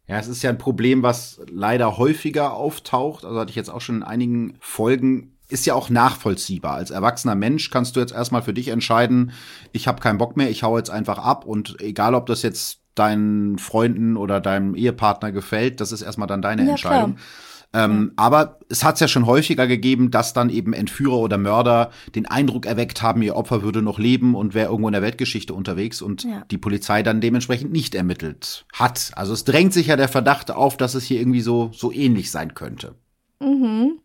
[0.08, 3.26] Ja, es ist ja ein Problem, was leider häufiger auftaucht.
[3.26, 5.32] Also hatte ich jetzt auch schon in einigen Folgen.
[5.48, 6.76] Ist ja auch nachvollziehbar.
[6.76, 9.32] Als erwachsener Mensch kannst du jetzt erstmal für dich entscheiden,
[9.72, 11.46] ich habe keinen Bock mehr, ich hau jetzt einfach ab.
[11.46, 16.42] Und egal, ob das jetzt deinen Freunden oder deinem Ehepartner gefällt, das ist erstmal dann
[16.42, 17.16] deine ja, Entscheidung.
[17.16, 17.26] Klar.
[17.76, 18.14] Ähm.
[18.16, 22.26] Aber es hat es ja schon häufiger gegeben, dass dann eben Entführer oder Mörder den
[22.26, 26.02] Eindruck erweckt haben, ihr Opfer würde noch leben und wäre irgendwo in der Weltgeschichte unterwegs
[26.02, 26.46] und ja.
[26.50, 29.12] die Polizei dann dementsprechend nicht ermittelt hat.
[29.16, 32.32] Also es drängt sich ja der Verdacht auf, dass es hier irgendwie so, so ähnlich
[32.32, 32.96] sein könnte.
[33.42, 34.00] Mhm.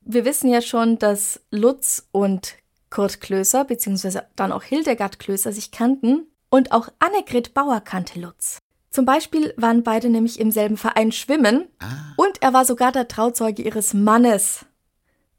[0.00, 2.54] Wir wissen ja schon, dass Lutz und
[2.90, 8.58] Kurt Klöser, beziehungsweise dann auch Hildegard Klöser sich kannten und auch Annegret Bauer kannte Lutz.
[8.90, 12.14] Zum Beispiel waren beide nämlich im selben Verein schwimmen ah.
[12.16, 14.64] und er war sogar der Trauzeuge ihres Mannes.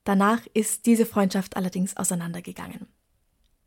[0.03, 2.87] Danach ist diese Freundschaft allerdings auseinandergegangen.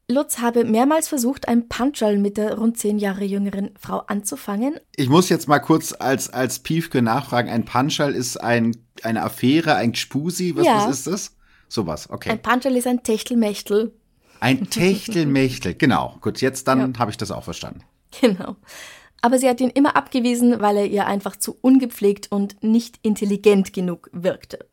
[0.08, 4.78] Lutz habe mehrmals versucht, ein Puncherl mit der rund zehn Jahre jüngeren Frau anzufangen.
[4.96, 7.48] Ich muss jetzt mal kurz als, als Piefke nachfragen.
[7.48, 10.54] Ein Puncherl ist ein, eine Affäre, ein Gspusi?
[10.56, 10.76] Was, ja.
[10.76, 11.36] was ist das?
[11.68, 12.30] Sowas, okay.
[12.30, 13.92] Ein Puncherl ist ein Techtelmechtel.
[14.40, 16.18] Ein Techtelmechtel, genau.
[16.20, 16.98] Gut, jetzt dann ja.
[16.98, 17.82] habe ich das auch verstanden.
[18.20, 18.56] Genau.
[19.22, 23.72] Aber sie hat ihn immer abgewiesen, weil er ihr einfach zu ungepflegt und nicht intelligent
[23.72, 24.66] genug wirkte.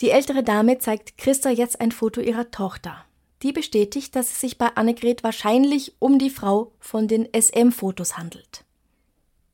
[0.00, 3.04] Die ältere Dame zeigt Christa jetzt ein Foto ihrer Tochter.
[3.42, 8.64] Die bestätigt, dass es sich bei Annegret wahrscheinlich um die Frau von den SM-Fotos handelt.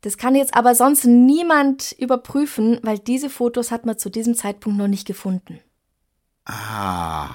[0.00, 4.78] Das kann jetzt aber sonst niemand überprüfen, weil diese Fotos hat man zu diesem Zeitpunkt
[4.78, 5.60] noch nicht gefunden.
[6.44, 7.30] Ah,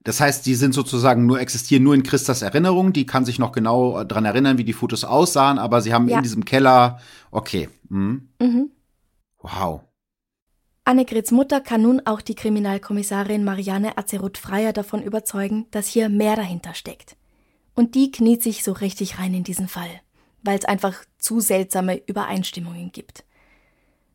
[0.00, 2.92] das heißt, die sind sozusagen nur, existieren nur in Christas Erinnerung.
[2.92, 6.18] Die kann sich noch genau dran erinnern, wie die Fotos aussahen, aber sie haben ja.
[6.18, 7.68] in diesem Keller, okay.
[7.88, 8.28] Mhm.
[8.40, 8.70] Mhm.
[9.40, 9.82] Wow.
[10.84, 16.72] Annegrets Mutter kann nun auch die Kriminalkommissarin Marianne Azeroth-Freier davon überzeugen, dass hier mehr dahinter
[16.72, 17.16] steckt.
[17.74, 19.90] Und die kniet sich so richtig rein in diesen Fall,
[20.42, 23.24] weil es einfach zu seltsame Übereinstimmungen gibt.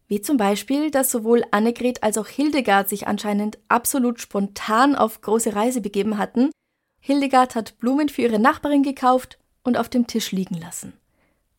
[0.07, 5.55] Wie zum Beispiel, dass sowohl Annegret als auch Hildegard sich anscheinend absolut spontan auf große
[5.55, 6.51] Reise begeben hatten.
[6.99, 10.93] Hildegard hat Blumen für ihre Nachbarin gekauft und auf dem Tisch liegen lassen.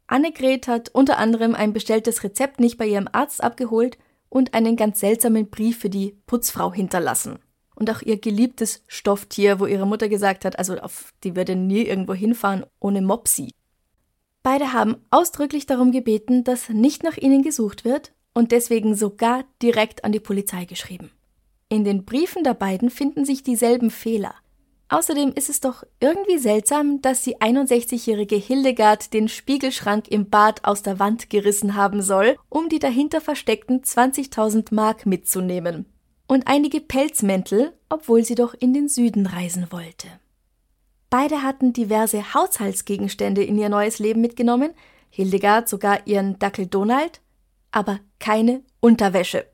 [0.06, 5.00] Annegret hat unter anderem ein bestelltes Rezept nicht bei ihrem Arzt abgeholt und einen ganz
[5.00, 7.38] seltsamen Brief für die Putzfrau hinterlassen.
[7.74, 11.82] Und auch ihr geliebtes Stofftier, wo ihre Mutter gesagt hat, also auf die würde nie
[11.82, 13.50] irgendwo hinfahren ohne Mopsi.
[14.42, 20.04] Beide haben ausdrücklich darum gebeten, dass nicht nach ihnen gesucht wird und deswegen sogar direkt
[20.04, 21.10] an die Polizei geschrieben.
[21.68, 24.34] In den Briefen der beiden finden sich dieselben Fehler.
[24.88, 30.82] Außerdem ist es doch irgendwie seltsam, dass die 61-jährige Hildegard den Spiegelschrank im Bad aus
[30.82, 35.86] der Wand gerissen haben soll, um die dahinter versteckten 20.000 Mark mitzunehmen.
[36.26, 40.08] Und einige Pelzmäntel, obwohl sie doch in den Süden reisen wollte.
[41.10, 44.72] Beide hatten diverse Haushaltsgegenstände in ihr neues Leben mitgenommen,
[45.10, 47.20] Hildegard sogar ihren Dackel Donald,
[47.74, 49.46] aber keine Unterwäsche.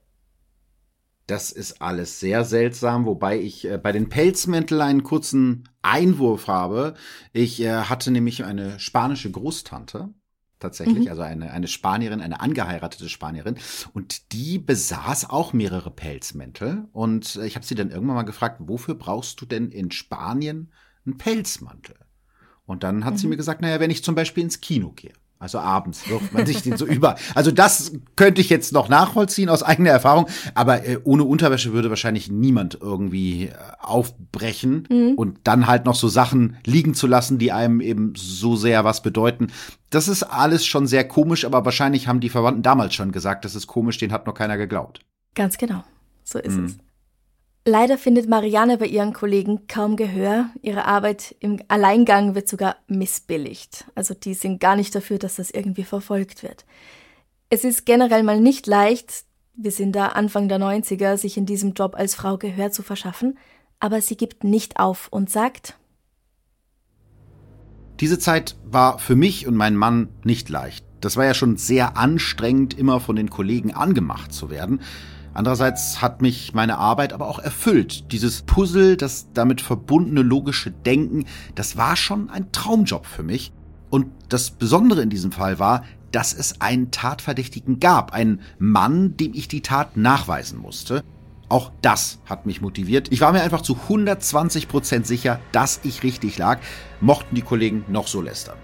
[1.26, 6.94] Das ist alles sehr seltsam, wobei ich äh, bei den Pelzmänteln einen kurzen Einwurf habe.
[7.33, 10.12] Ich äh, hatte nämlich eine spanische Großtante,
[10.59, 11.09] tatsächlich, mhm.
[11.09, 13.56] also eine, eine Spanierin, eine angeheiratete Spanierin,
[13.92, 16.88] und die besaß auch mehrere Pelzmäntel.
[16.92, 20.72] Und äh, ich habe sie dann irgendwann mal gefragt, wofür brauchst du denn in Spanien
[21.06, 21.94] einen Pelzmantel?
[22.66, 23.18] Und dann hat mhm.
[23.18, 25.12] sie mir gesagt, naja, wenn ich zum Beispiel ins Kino gehe.
[25.40, 27.16] Also abends wirft man sich den so über.
[27.35, 30.26] Also das könnte ich jetzt noch nachvollziehen aus eigener Erfahrung.
[30.55, 35.14] Aber äh, ohne Unterwäsche würde wahrscheinlich niemand irgendwie äh, aufbrechen mhm.
[35.16, 39.03] und dann halt noch so Sachen liegen zu lassen, die einem eben so sehr was
[39.03, 39.46] bedeuten.
[39.88, 43.55] Das ist alles schon sehr komisch, aber wahrscheinlich haben die Verwandten damals schon gesagt, das
[43.55, 45.00] ist komisch, den hat noch keiner geglaubt.
[45.35, 45.83] Ganz genau.
[46.22, 46.66] So ist mhm.
[46.66, 46.79] es.
[47.66, 50.46] Leider findet Marianne bei ihren Kollegen kaum Gehör.
[50.62, 53.84] Ihre Arbeit im Alleingang wird sogar missbilligt.
[53.94, 56.64] Also die sind gar nicht dafür, dass das irgendwie verfolgt wird.
[57.50, 61.74] Es ist generell mal nicht leicht, wir sind da Anfang der 90er, sich in diesem
[61.74, 63.36] Job als Frau Gehör zu verschaffen,
[63.78, 65.76] aber sie gibt nicht auf und sagt,
[68.00, 70.86] diese Zeit war für mich und meinen Mann nicht leicht.
[71.02, 74.80] Das war ja schon sehr anstrengend, immer von den Kollegen angemacht zu werden.
[75.40, 78.12] Andererseits hat mich meine Arbeit aber auch erfüllt.
[78.12, 81.24] Dieses Puzzle, das damit verbundene logische Denken,
[81.55, 83.50] das war schon ein Traumjob für mich.
[83.88, 89.33] Und das Besondere in diesem Fall war, dass es einen Tatverdächtigen gab, einen Mann, dem
[89.33, 91.03] ich die Tat nachweisen musste.
[91.48, 93.11] Auch das hat mich motiviert.
[93.11, 96.59] Ich war mir einfach zu 120 Prozent sicher, dass ich richtig lag,
[97.00, 98.59] mochten die Kollegen noch so lästern.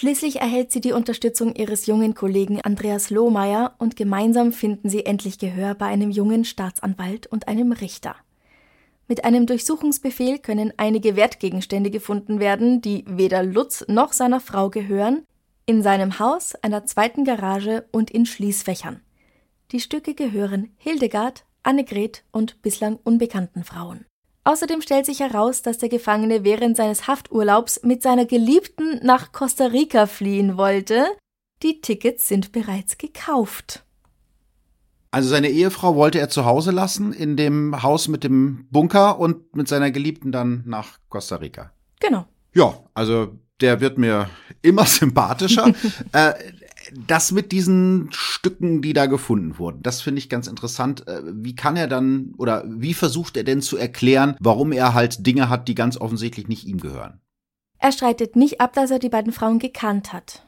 [0.00, 5.38] Schließlich erhält sie die Unterstützung ihres jungen Kollegen Andreas Lohmeier und gemeinsam finden sie endlich
[5.38, 8.16] Gehör bei einem jungen Staatsanwalt und einem Richter.
[9.08, 15.26] Mit einem Durchsuchungsbefehl können einige Wertgegenstände gefunden werden, die weder Lutz noch seiner Frau gehören,
[15.66, 19.02] in seinem Haus, einer zweiten Garage und in Schließfächern.
[19.70, 24.06] Die Stücke gehören Hildegard, Annegret und bislang unbekannten Frauen.
[24.44, 29.66] Außerdem stellt sich heraus, dass der Gefangene während seines Hafturlaubs mit seiner Geliebten nach Costa
[29.66, 31.04] Rica fliehen wollte.
[31.62, 33.84] Die Tickets sind bereits gekauft.
[35.10, 39.54] Also seine Ehefrau wollte er zu Hause lassen, in dem Haus mit dem Bunker und
[39.54, 41.72] mit seiner Geliebten dann nach Costa Rica.
[42.00, 42.26] Genau.
[42.54, 44.30] Ja, also der wird mir
[44.62, 45.72] immer sympathischer.
[46.12, 46.32] äh,
[47.06, 51.06] das mit diesen Stücken, die da gefunden wurden, das finde ich ganz interessant.
[51.06, 55.26] Äh, wie kann er dann oder wie versucht er denn zu erklären, warum er halt
[55.26, 57.20] Dinge hat, die ganz offensichtlich nicht ihm gehören?
[57.78, 60.44] Er streitet nicht ab, dass er die beiden Frauen gekannt hat.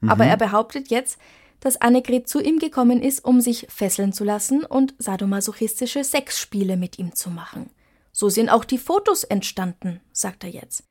[0.00, 0.10] Mhm.
[0.10, 1.18] Aber er behauptet jetzt,
[1.60, 6.98] dass Annegret zu ihm gekommen ist, um sich fesseln zu lassen und sadomasochistische Sexspiele mit
[6.98, 7.70] ihm zu machen.
[8.12, 10.84] So sind auch die Fotos entstanden, sagt er jetzt.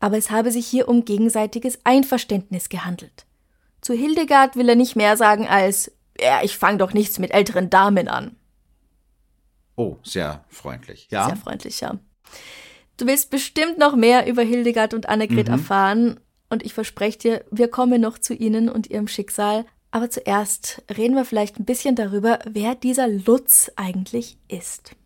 [0.00, 3.26] Aber es habe sich hier um gegenseitiges Einverständnis gehandelt.
[3.88, 7.70] Zu Hildegard will er nicht mehr sagen als ja, ich fange doch nichts mit älteren
[7.70, 8.36] Damen an.
[9.76, 11.24] Oh, sehr freundlich, ja.
[11.24, 11.98] Sehr freundlich, ja.
[12.98, 15.54] Du willst bestimmt noch mehr über Hildegard und Annegret mhm.
[15.54, 16.20] erfahren,
[16.50, 19.64] und ich verspreche dir, wir kommen noch zu ihnen und ihrem Schicksal.
[19.90, 24.96] Aber zuerst reden wir vielleicht ein bisschen darüber, wer dieser Lutz eigentlich ist.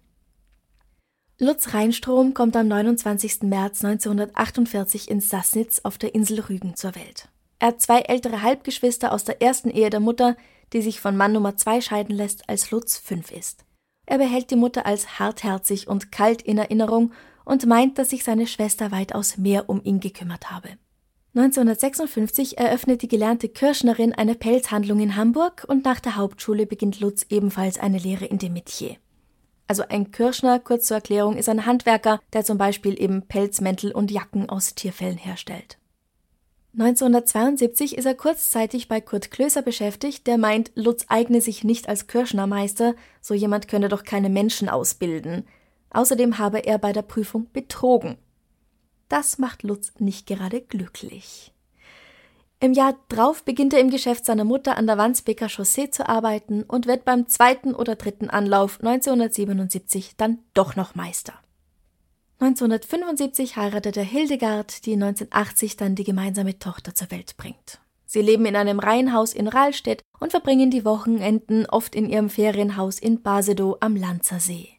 [1.39, 3.43] Lutz Reinstrom kommt am 29.
[3.43, 7.29] März 1948 in Sassnitz auf der Insel Rügen zur Welt.
[7.63, 10.37] Er hat zwei ältere Halbgeschwister aus der ersten Ehe der Mutter,
[10.73, 13.65] die sich von Mann Nummer zwei scheiden lässt, als Lutz fünf ist.
[14.05, 17.13] Er behält die Mutter als hartherzig und kalt in Erinnerung
[17.45, 20.71] und meint, dass sich seine Schwester weitaus mehr um ihn gekümmert habe.
[21.37, 27.27] 1956 eröffnet die gelernte Kirschnerin eine Pelzhandlung in Hamburg und nach der Hauptschule beginnt Lutz
[27.29, 28.97] ebenfalls eine Lehre in dem Metier.
[29.69, 34.11] Also ein Kirschner, kurz zur Erklärung, ist ein Handwerker, der zum Beispiel eben Pelzmäntel und
[34.11, 35.79] Jacken aus Tierfellen herstellt.
[36.75, 42.07] 1972 ist er kurzzeitig bei Kurt Klöser beschäftigt, der meint, Lutz eigne sich nicht als
[42.07, 45.45] Kirschnermeister, so jemand könne doch keine Menschen ausbilden.
[45.91, 48.17] Außerdem habe er bei der Prüfung betrogen.
[49.11, 51.53] Das macht Lutz nicht gerade glücklich.
[52.61, 56.63] Im Jahr drauf beginnt er im Geschäft seiner Mutter an der Wandsbeker Chaussee zu arbeiten
[56.63, 61.35] und wird beim zweiten oder dritten Anlauf 1977 dann doch noch Meister.
[62.43, 67.79] 1975 heiratet er Hildegard, die 1980 dann die gemeinsame Tochter zur Welt bringt.
[68.05, 72.99] Sie leben in einem Reihenhaus in Rahlstedt und verbringen die Wochenenden oft in ihrem Ferienhaus
[72.99, 74.71] in Basedow am Lanzer See.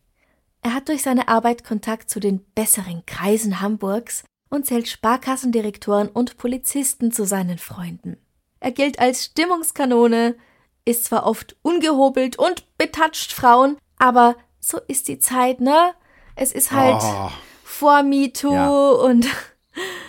[0.62, 6.36] Er hat durch seine Arbeit Kontakt zu den besseren Kreisen Hamburgs und zählt Sparkassendirektoren und
[6.36, 8.18] Polizisten zu seinen Freunden.
[8.60, 10.36] Er gilt als Stimmungskanone,
[10.84, 15.94] ist zwar oft ungehobelt und betatscht Frauen, aber so ist die Zeit, ne?
[16.36, 17.02] Es ist halt.
[17.02, 17.32] Oh
[17.74, 18.70] vor MeToo ja.
[18.70, 19.28] und.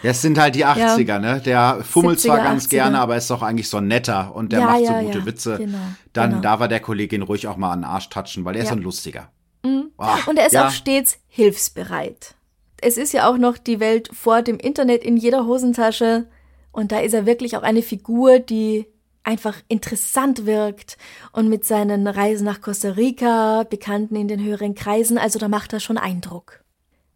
[0.02, 1.18] Das sind halt die 80er, ja.
[1.18, 1.40] ne?
[1.40, 2.70] Der fummelt 70er, zwar ganz 80er.
[2.70, 5.56] gerne, aber ist doch eigentlich so netter und der ja, macht so gute Witze.
[5.56, 5.78] Genau,
[6.12, 6.42] Dann genau.
[6.42, 8.82] da war der Kollegin ruhig auch mal an den Arsch touchen, weil er ist ein
[8.82, 9.30] lustiger.
[9.64, 9.90] Mhm.
[9.96, 12.34] Oh, und er ist auch stets hilfsbereit.
[12.82, 16.26] Es ist ja auch noch die Welt vor dem Internet in jeder Hosentasche.
[16.70, 18.86] Und da ist er wirklich auch eine Figur, die
[19.22, 20.98] einfach interessant wirkt
[21.32, 25.72] und mit seinen Reisen nach Costa Rica, Bekannten in den höheren Kreisen, also da macht
[25.72, 26.63] er schon Eindruck.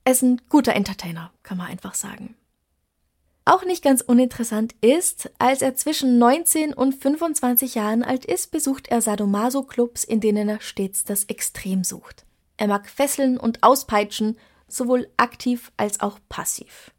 [0.09, 2.35] Er ist ein guter Entertainer, kann man einfach sagen.
[3.45, 8.89] Auch nicht ganz uninteressant ist, als er zwischen 19 und 25 Jahren alt ist, besucht
[8.89, 12.25] er Sadomaso-Clubs, in denen er stets das Extrem sucht.
[12.57, 16.91] Er mag Fesseln und Auspeitschen, sowohl aktiv als auch passiv.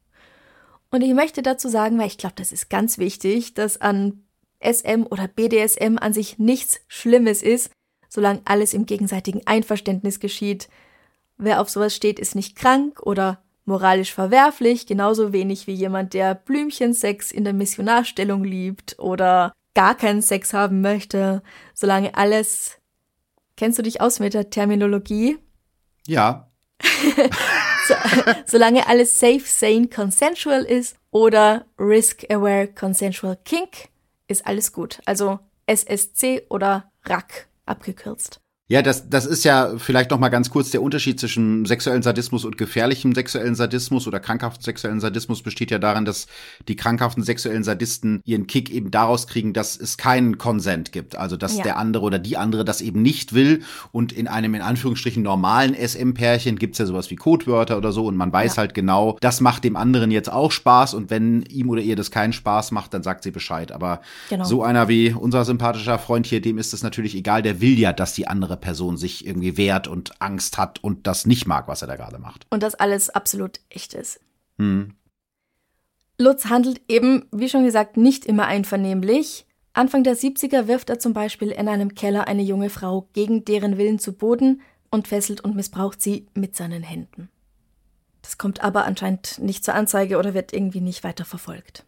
[0.92, 4.24] Und ich möchte dazu sagen, weil ich glaube, das ist ganz wichtig, dass an
[4.64, 7.72] SM oder BDSM an sich nichts Schlimmes ist,
[8.08, 10.70] solange alles im gegenseitigen Einverständnis geschieht,
[11.42, 16.36] Wer auf sowas steht, ist nicht krank oder moralisch verwerflich, genauso wenig wie jemand, der
[16.36, 21.42] Blümchensex in der Missionarstellung liebt oder gar keinen Sex haben möchte,
[21.74, 22.78] solange alles.
[23.56, 25.38] Kennst du dich aus mit der Terminologie?
[26.06, 26.52] Ja.
[27.88, 27.94] so,
[28.46, 33.90] solange alles safe, sane, consensual ist oder risk-aware, consensual kink,
[34.28, 35.00] ist alles gut.
[35.06, 38.42] Also SSC oder RAK abgekürzt.
[38.72, 42.46] Ja, das, das ist ja vielleicht noch mal ganz kurz der Unterschied zwischen sexuellen Sadismus
[42.46, 46.28] und gefährlichem sexuellen Sadismus oder krankhaften sexuellen Sadismus besteht ja darin, dass
[46.68, 51.36] die krankhaften sexuellen Sadisten ihren Kick eben daraus kriegen, dass es keinen Konsent gibt, also
[51.36, 51.64] dass ja.
[51.64, 55.74] der andere oder die andere das eben nicht will und in einem in Anführungsstrichen normalen
[55.74, 58.62] SM-Pärchen gibt's ja sowas wie Codewörter oder so und man weiß ja.
[58.62, 62.12] halt genau, das macht dem anderen jetzt auch Spaß und wenn ihm oder ihr das
[62.12, 64.44] keinen Spaß macht, dann sagt sie Bescheid, aber genau.
[64.44, 67.94] so einer wie unser sympathischer Freund hier, dem ist es natürlich egal, der will ja,
[67.94, 71.82] dass die andere Person sich irgendwie wehrt und Angst hat und das nicht mag, was
[71.82, 72.46] er da gerade macht.
[72.50, 74.20] Und das alles absolut echt ist.
[74.58, 74.94] Hm.
[76.18, 79.46] Lutz handelt eben, wie schon gesagt, nicht immer einvernehmlich.
[79.74, 83.78] Anfang der 70er wirft er zum Beispiel in einem Keller eine junge Frau gegen deren
[83.78, 87.30] Willen zu Boden und fesselt und missbraucht sie mit seinen Händen.
[88.22, 91.86] Das kommt aber anscheinend nicht zur Anzeige oder wird irgendwie nicht weiter verfolgt.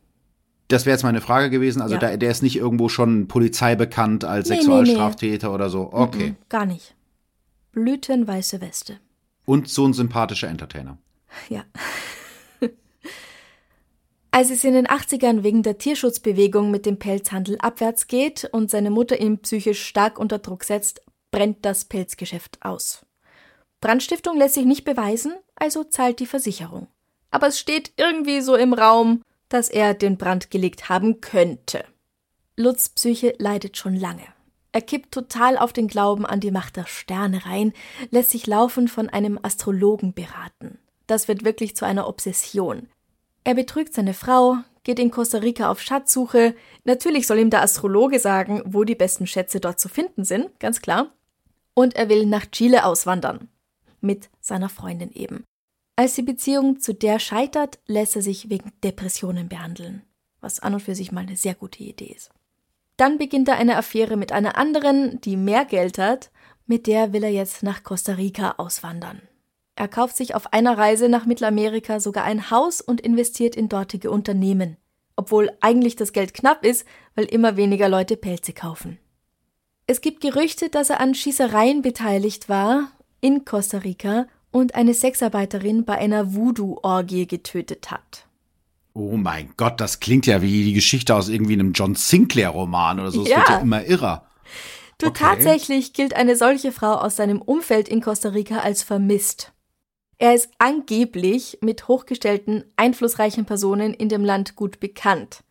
[0.71, 1.81] Das wäre jetzt meine Frage gewesen.
[1.81, 1.99] Also ja.
[1.99, 5.55] der, der ist nicht irgendwo schon Polizei bekannt als nee, Sexualstraftäter nee, nee.
[5.55, 5.89] oder so.
[5.91, 6.35] Okay.
[6.49, 6.95] gar nicht.
[7.71, 8.99] Blütenweiße Weste.
[9.45, 10.97] Und so ein sympathischer Entertainer.
[11.49, 11.63] Ja.
[14.33, 18.89] Als es in den 80ern wegen der Tierschutzbewegung mit dem Pelzhandel abwärts geht und seine
[18.89, 23.05] Mutter ihn psychisch stark unter Druck setzt, brennt das Pelzgeschäft aus.
[23.81, 26.87] Brandstiftung lässt sich nicht beweisen, also zahlt die Versicherung.
[27.29, 29.21] Aber es steht irgendwie so im Raum,
[29.53, 31.83] dass er den Brand gelegt haben könnte.
[32.55, 34.25] Lutz Psyche leidet schon lange.
[34.71, 37.73] Er kippt total auf den Glauben an die Macht der Sterne rein,
[38.09, 40.79] lässt sich laufend von einem Astrologen beraten.
[41.07, 42.87] Das wird wirklich zu einer Obsession.
[43.43, 46.55] Er betrügt seine Frau, geht in Costa Rica auf Schatzsuche.
[46.85, 50.81] Natürlich soll ihm der Astrologe sagen, wo die besten Schätze dort zu finden sind, ganz
[50.81, 51.11] klar.
[51.73, 53.49] Und er will nach Chile auswandern.
[53.99, 55.43] Mit seiner Freundin eben.
[56.01, 60.01] Als die Beziehung zu der scheitert, lässt er sich wegen Depressionen behandeln.
[60.39, 62.31] Was an und für sich mal eine sehr gute Idee ist.
[62.97, 66.31] Dann beginnt er eine Affäre mit einer anderen, die mehr Geld hat.
[66.65, 69.21] Mit der will er jetzt nach Costa Rica auswandern.
[69.75, 74.09] Er kauft sich auf einer Reise nach Mittelamerika sogar ein Haus und investiert in dortige
[74.09, 74.77] Unternehmen,
[75.15, 76.83] obwohl eigentlich das Geld knapp ist,
[77.13, 78.97] weil immer weniger Leute Pelze kaufen.
[79.85, 85.85] Es gibt Gerüchte, dass er an Schießereien beteiligt war in Costa Rica und eine Sexarbeiterin
[85.85, 88.27] bei einer Voodoo-Orgie getötet hat.
[88.93, 93.11] Oh mein Gott, das klingt ja wie die Geschichte aus irgendwie einem John Sinclair-Roman oder
[93.11, 93.23] so.
[93.23, 93.37] Es ja.
[93.37, 94.25] wird ja immer irrer.
[94.97, 95.23] Du, okay.
[95.23, 99.53] tatsächlich gilt eine solche Frau aus seinem Umfeld in Costa Rica als vermisst.
[100.17, 105.43] Er ist angeblich mit hochgestellten, einflussreichen Personen in dem Land gut bekannt.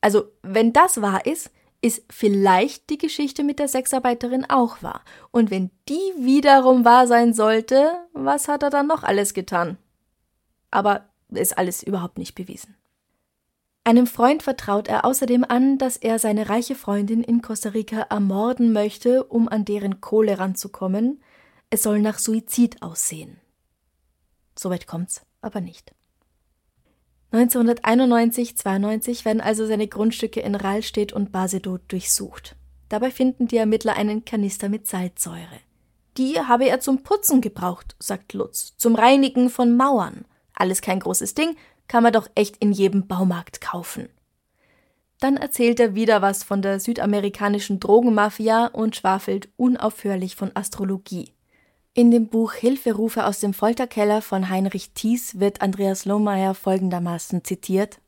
[0.00, 1.52] Also, wenn das wahr ist,
[1.86, 5.02] ist vielleicht die Geschichte mit der Sexarbeiterin auch wahr.
[5.30, 9.78] Und wenn die wiederum wahr sein sollte, was hat er dann noch alles getan?
[10.72, 12.74] Aber ist alles überhaupt nicht bewiesen.
[13.84, 18.72] Einem Freund vertraut er außerdem an, dass er seine reiche Freundin in Costa Rica ermorden
[18.72, 21.22] möchte, um an deren Kohle ranzukommen.
[21.70, 23.38] Es soll nach Suizid aussehen.
[24.58, 25.94] Soweit kommt's aber nicht.
[27.32, 32.56] 1991-92 werden also seine Grundstücke in Rahlstedt und Basedow durchsucht.
[32.88, 35.60] Dabei finden die Ermittler einen Kanister mit Salzsäure.
[36.16, 40.24] Die habe er zum Putzen gebraucht, sagt Lutz, zum Reinigen von Mauern.
[40.54, 41.56] Alles kein großes Ding,
[41.88, 44.08] kann man doch echt in jedem Baumarkt kaufen.
[45.20, 51.32] Dann erzählt er wieder was von der südamerikanischen Drogenmafia und schwafelt unaufhörlich von Astrologie.
[51.98, 58.02] In dem Buch Hilferufe aus dem Folterkeller von Heinrich Thies wird Andreas Lohmeier folgendermaßen zitiert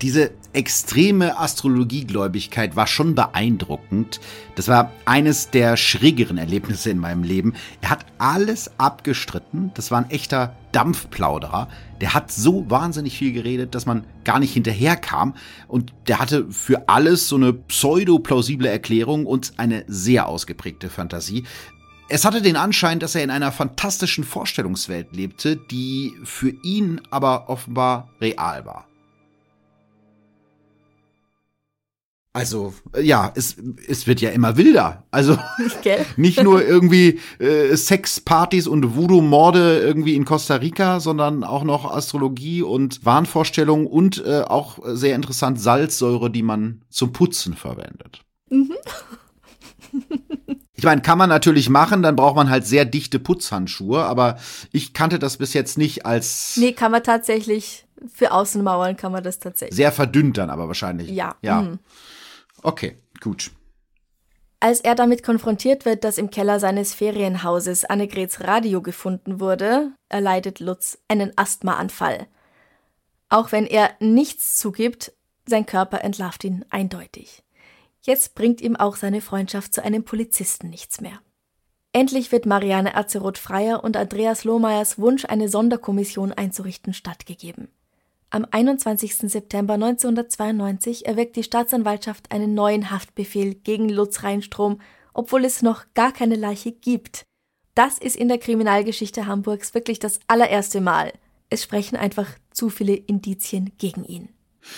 [0.00, 4.20] diese extreme Astrologiegläubigkeit war schon beeindruckend.
[4.54, 7.54] Das war eines der schrägeren Erlebnisse in meinem Leben.
[7.80, 9.72] Er hat alles abgestritten.
[9.74, 11.68] Das war ein echter Dampfplauderer.
[12.00, 15.34] Der hat so wahnsinnig viel geredet, dass man gar nicht hinterherkam.
[15.66, 21.44] Und der hatte für alles so eine pseudo-plausible Erklärung und eine sehr ausgeprägte Fantasie.
[22.08, 27.50] Es hatte den Anschein, dass er in einer fantastischen Vorstellungswelt lebte, die für ihn aber
[27.50, 28.88] offenbar real war.
[32.32, 33.56] Also ja, es,
[33.88, 35.04] es wird ja immer wilder.
[35.10, 35.38] Also
[36.16, 42.62] nicht nur irgendwie äh, Sexpartys und Voodoo-Morde irgendwie in Costa Rica, sondern auch noch Astrologie
[42.62, 48.22] und Wahnvorstellungen und äh, auch sehr interessant Salzsäure, die man zum Putzen verwendet.
[48.50, 48.74] Mhm.
[50.74, 54.38] Ich meine, kann man natürlich machen, dann braucht man halt sehr dichte Putzhandschuhe, aber
[54.70, 56.56] ich kannte das bis jetzt nicht als.
[56.56, 57.84] Nee, kann man tatsächlich.
[58.14, 59.74] Für Außenmauern kann man das tatsächlich.
[59.74, 61.10] Sehr verdünnt dann aber wahrscheinlich.
[61.10, 61.34] Ja.
[61.42, 61.62] Ja.
[61.62, 61.78] Mhm.
[62.62, 63.52] Okay, gut.
[64.60, 70.58] Als er damit konfrontiert wird, dass im Keller seines Ferienhauses Annegrets Radio gefunden wurde, erleidet
[70.58, 72.26] Lutz einen Asthmaanfall.
[73.28, 75.12] Auch wenn er nichts zugibt,
[75.46, 77.44] sein Körper entlarvt ihn eindeutig.
[78.02, 81.20] Jetzt bringt ihm auch seine Freundschaft zu einem Polizisten nichts mehr.
[81.92, 87.68] Endlich wird Marianne Azeroth-Freier und Andreas Lohmeyers Wunsch, eine Sonderkommission einzurichten, stattgegeben.
[88.30, 89.30] Am 21.
[89.30, 94.80] September 1992 erweckt die Staatsanwaltschaft einen neuen Haftbefehl gegen Lutz Reinstrom,
[95.14, 97.24] obwohl es noch gar keine Leiche gibt.
[97.74, 101.12] Das ist in der Kriminalgeschichte Hamburgs wirklich das allererste Mal.
[101.48, 104.28] Es sprechen einfach zu viele Indizien gegen ihn.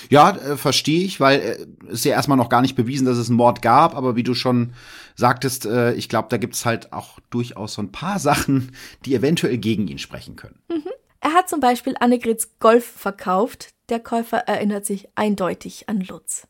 [0.08, 3.28] Ja, äh, verstehe ich, weil äh, es ja erstmal noch gar nicht bewiesen, dass es
[3.28, 4.74] einen Mord gab, aber wie du schon
[5.16, 8.70] sagtest, äh, ich glaube, da gibt es halt auch durchaus so ein paar Sachen,
[9.04, 10.60] die eventuell gegen ihn sprechen können.
[10.68, 10.90] Mhm.
[11.20, 13.74] Er hat zum Beispiel Annegrets Golf verkauft.
[13.88, 16.46] Der Käufer erinnert sich eindeutig an Lutz.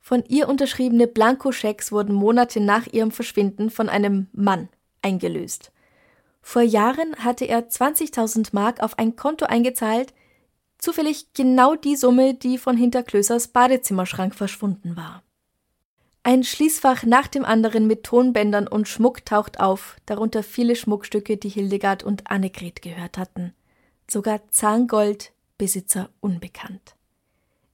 [0.00, 4.68] Von ihr unterschriebene Blankoschecks wurden Monate nach ihrem Verschwinden von einem Mann
[5.02, 5.72] eingelöst.
[6.42, 10.12] Vor Jahren hatte er 20.000 Mark auf ein Konto eingezahlt,
[10.84, 15.22] Zufällig genau die Summe, die von hinter Klösers Badezimmerschrank verschwunden war.
[16.22, 21.48] Ein Schließfach nach dem anderen mit Tonbändern und Schmuck taucht auf, darunter viele Schmuckstücke, die
[21.48, 23.54] Hildegard und Annegret gehört hatten.
[24.10, 26.96] Sogar Zahngold, Besitzer unbekannt.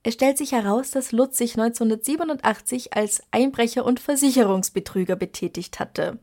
[0.03, 6.19] Es stellt sich heraus, dass Lutz sich 1987 als Einbrecher und Versicherungsbetrüger betätigt hatte.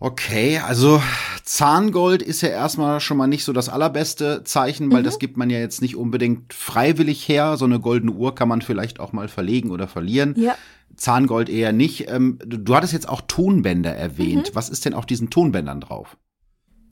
[0.00, 1.02] Okay, also
[1.42, 5.04] Zahngold ist ja erstmal schon mal nicht so das allerbeste Zeichen, weil mhm.
[5.04, 7.56] das gibt man ja jetzt nicht unbedingt freiwillig her.
[7.56, 10.34] So eine goldene Uhr kann man vielleicht auch mal verlegen oder verlieren.
[10.36, 10.56] Ja.
[10.94, 12.08] Zahngold eher nicht.
[12.08, 14.50] Ähm, du hattest jetzt auch Tonbänder erwähnt.
[14.50, 14.54] Mhm.
[14.54, 16.16] Was ist denn auf diesen Tonbändern drauf?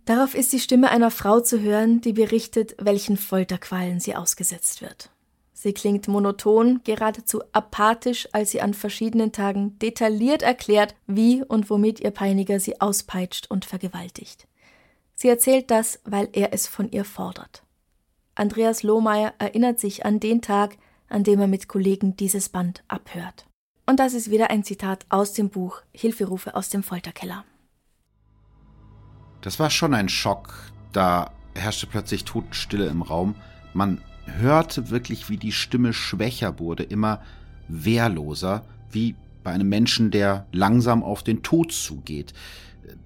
[0.07, 5.11] Darauf ist die Stimme einer Frau zu hören, die berichtet, welchen Folterqualen sie ausgesetzt wird.
[5.53, 11.99] Sie klingt monoton, geradezu apathisch, als sie an verschiedenen Tagen detailliert erklärt, wie und womit
[11.99, 14.47] ihr Peiniger sie auspeitscht und vergewaltigt.
[15.15, 17.65] Sie erzählt das, weil er es von ihr fordert.
[18.37, 20.77] Andreas Lohmeier erinnert sich an den Tag,
[21.09, 23.47] an dem er mit Kollegen dieses Band abhört.
[23.87, 27.45] Und das ist wieder ein Zitat aus dem Buch Hilferufe aus dem Folterkeller.
[29.47, 30.55] Das war schon ein Schock.
[30.93, 33.37] Da herrschte plötzlich Totenstille im Raum.
[33.75, 37.23] Man hörte wirklich, wie die Stimme schwächer wurde, immer
[37.69, 42.35] wehrloser, wie bei einem Menschen, der langsam auf den Tod zugeht.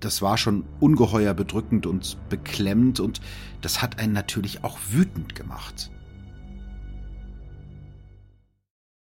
[0.01, 3.21] Das war schon ungeheuer bedrückend und beklemmend und
[3.61, 5.91] das hat einen natürlich auch wütend gemacht.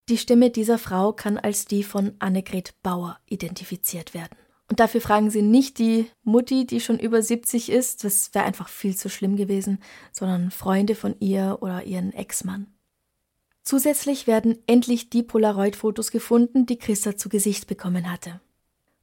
[0.09, 4.39] Die Stimme dieser Frau kann als die von Annegret Bauer identifiziert werden.
[4.69, 8.69] Und dafür fragen sie nicht die Mutti, die schon über 70 ist, das wäre einfach
[8.69, 9.79] viel zu schlimm gewesen,
[10.13, 12.67] sondern Freunde von ihr oder ihren Ex-Mann.
[13.63, 18.41] Zusätzlich werden endlich die Polaroid-Fotos gefunden, die Christa zu Gesicht bekommen hatte.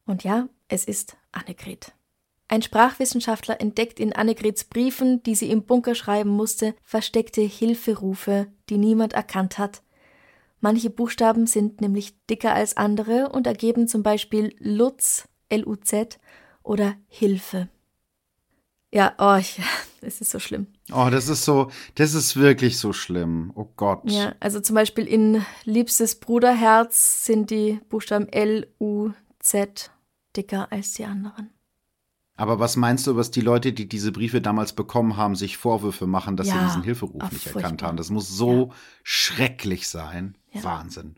[0.05, 1.93] Und ja, es ist Annegret.
[2.49, 8.77] Ein Sprachwissenschaftler entdeckt in Annegrets Briefen, die sie im Bunker schreiben musste, versteckte Hilferufe, die
[8.77, 9.81] niemand erkannt hat.
[10.59, 16.19] Manche Buchstaben sind nämlich dicker als andere und ergeben zum Beispiel Lutz L-U-Z
[16.63, 17.69] oder Hilfe.
[18.91, 19.59] Ja, oh, ich,
[20.01, 20.67] es ist so schlimm.
[20.91, 23.51] Oh, das ist so, das ist wirklich so schlimm.
[23.55, 24.01] Oh Gott.
[24.05, 29.91] Ja, also zum Beispiel in Liebstes Bruderherz sind die Buchstaben L, U, Z
[30.35, 31.49] dicker als die anderen.
[32.35, 36.07] Aber was meinst du, was die Leute, die diese Briefe damals bekommen haben, sich Vorwürfe
[36.07, 37.95] machen, dass ja, sie diesen Hilferuf nicht erkannt haben?
[37.95, 38.75] Das muss so ja.
[39.03, 40.35] schrecklich sein.
[40.51, 40.63] Ja.
[40.63, 41.15] Wahnsinn.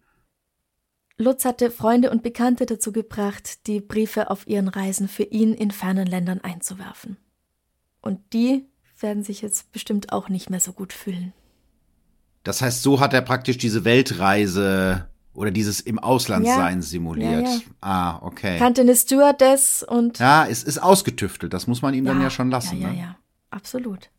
[1.17, 5.71] Lutz hatte Freunde und Bekannte dazu gebracht, die Briefe auf ihren Reisen für ihn in
[5.71, 7.15] fernen Ländern einzuwerfen.
[8.01, 8.65] Und die
[8.99, 11.33] werden sich jetzt bestimmt auch nicht mehr so gut fühlen.
[12.43, 17.43] Das heißt, so hat er praktisch diese Weltreise oder dieses im Auslandssein ja, simuliert.
[17.43, 17.59] Ja, ja.
[17.81, 18.57] Ah, okay.
[18.59, 20.19] Kannte eine Stewardess und.
[20.19, 22.79] Ja, es ist ausgetüftelt, das muss man ihm dann ja schon lassen.
[22.79, 22.99] Ja, ja, ne?
[22.99, 23.17] ja,
[23.51, 24.09] absolut.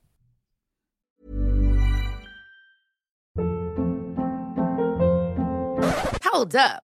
[6.32, 6.85] Hold up.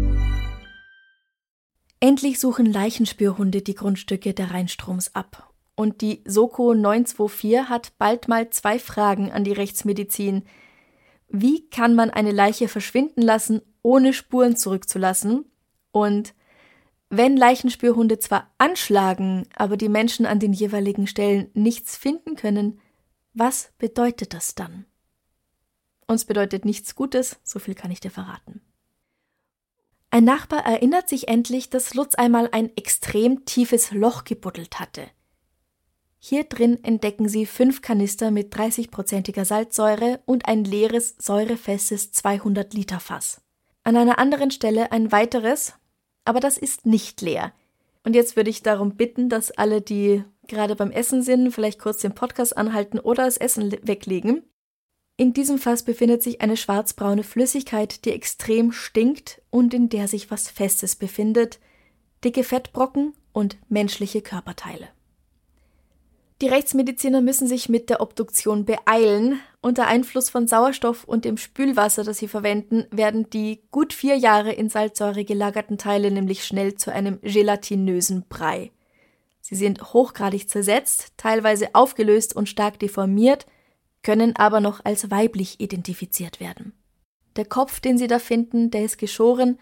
[2.03, 5.53] Endlich suchen Leichenspürhunde die Grundstücke der Rheinstroms ab.
[5.75, 10.41] Und die Soko 924 hat bald mal zwei Fragen an die Rechtsmedizin.
[11.29, 15.45] Wie kann man eine Leiche verschwinden lassen, ohne Spuren zurückzulassen?
[15.91, 16.33] Und
[17.11, 22.79] wenn Leichenspürhunde zwar anschlagen, aber die Menschen an den jeweiligen Stellen nichts finden können,
[23.35, 24.85] was bedeutet das dann?
[26.07, 28.61] Uns bedeutet nichts Gutes, so viel kann ich dir verraten.
[30.13, 35.07] Ein Nachbar erinnert sich endlich, dass Lutz einmal ein extrem tiefes Loch gebuddelt hatte.
[36.19, 42.99] Hier drin entdecken sie fünf Kanister mit 30-prozentiger Salzsäure und ein leeres, säurefestes 200 Liter
[42.99, 43.41] Fass.
[43.85, 45.73] An einer anderen Stelle ein weiteres,
[46.25, 47.53] aber das ist nicht leer.
[48.03, 51.99] Und jetzt würde ich darum bitten, dass alle, die gerade beim Essen sind, vielleicht kurz
[51.99, 54.43] den Podcast anhalten oder das Essen weglegen.
[55.21, 60.31] In diesem Fass befindet sich eine schwarzbraune Flüssigkeit, die extrem stinkt und in der sich
[60.31, 61.59] was Festes befindet,
[62.23, 64.87] dicke Fettbrocken und menschliche Körperteile.
[66.41, 69.39] Die Rechtsmediziner müssen sich mit der Obduktion beeilen.
[69.61, 74.51] Unter Einfluss von Sauerstoff und dem Spülwasser, das sie verwenden, werden die gut vier Jahre
[74.53, 78.71] in Salzsäure gelagerten Teile nämlich schnell zu einem gelatinösen Brei.
[79.39, 83.45] Sie sind hochgradig zersetzt, teilweise aufgelöst und stark deformiert,
[84.03, 86.73] können aber noch als weiblich identifiziert werden.
[87.35, 89.57] Der Kopf, den sie da finden, der ist geschoren,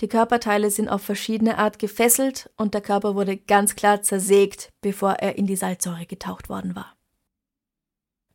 [0.00, 5.12] die Körperteile sind auf verschiedene Art gefesselt und der Körper wurde ganz klar zersägt, bevor
[5.12, 6.96] er in die Salzsäure getaucht worden war.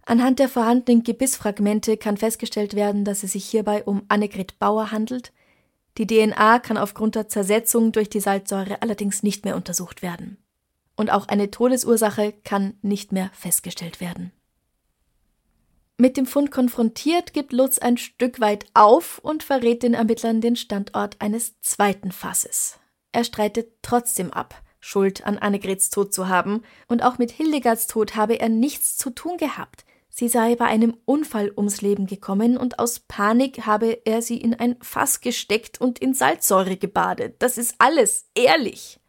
[0.05, 5.33] Anhand der vorhandenen Gebissfragmente kann festgestellt werden, dass es sich hierbei um Annegret Bauer handelt.
[5.97, 10.37] Die DNA kann aufgrund der Zersetzung durch die Salzsäure allerdings nicht mehr untersucht werden.
[10.95, 14.31] Und auch eine Todesursache kann nicht mehr festgestellt werden.
[15.99, 20.55] Mit dem Fund konfrontiert, gibt Lutz ein Stück weit auf und verrät den Ermittlern den
[20.55, 22.79] Standort eines zweiten Fasses.
[23.11, 28.15] Er streitet trotzdem ab, Schuld an Annegrets Tod zu haben, und auch mit Hildegards Tod
[28.15, 29.85] habe er nichts zu tun gehabt.
[30.07, 34.53] Sie sei bei einem Unfall ums Leben gekommen und aus Panik habe er sie in
[34.53, 37.37] ein Fass gesteckt und in Salzsäure gebadet.
[37.39, 38.99] Das ist alles ehrlich.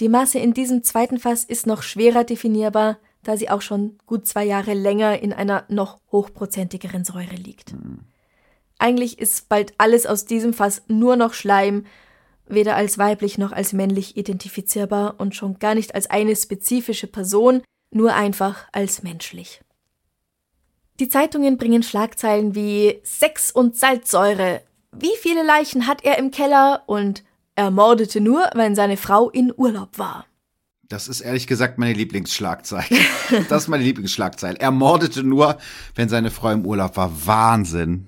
[0.00, 4.26] Die Masse in diesem zweiten Fass ist noch schwerer definierbar, da sie auch schon gut
[4.26, 7.72] zwei Jahre länger in einer noch hochprozentigeren Säure liegt.
[7.72, 8.00] Mhm.
[8.78, 11.86] Eigentlich ist bald alles aus diesem Fass nur noch Schleim,
[12.46, 17.62] weder als weiblich noch als männlich identifizierbar und schon gar nicht als eine spezifische Person,
[17.90, 19.60] nur einfach als menschlich.
[21.00, 24.62] Die Zeitungen bringen Schlagzeilen wie Sex und Salzsäure.
[24.92, 27.24] Wie viele Leichen hat er im Keller und
[27.54, 30.26] ermordete nur, wenn seine Frau in Urlaub war.
[30.88, 32.98] Das ist ehrlich gesagt meine Lieblingsschlagzeile.
[33.48, 34.60] das ist meine Lieblingsschlagzeile.
[34.60, 35.58] Er mordete nur,
[35.94, 37.26] wenn seine Frau im Urlaub war.
[37.26, 38.06] Wahnsinn.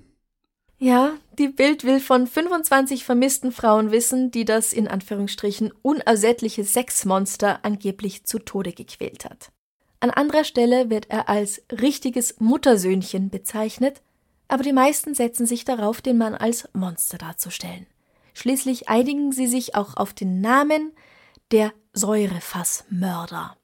[0.79, 7.65] Ja, die Bild will von 25 vermissten Frauen wissen, die das in Anführungsstrichen unersättliche Sexmonster
[7.65, 9.51] angeblich zu Tode gequält hat.
[9.99, 14.03] An anderer Stelle wird er als richtiges Muttersöhnchen bezeichnet,
[14.47, 17.87] aber die meisten setzen sich darauf, den Mann als Monster darzustellen.
[18.35, 20.93] Schließlich einigen sie sich auch auf den Namen
[21.53, 23.57] der Säurefassmörder.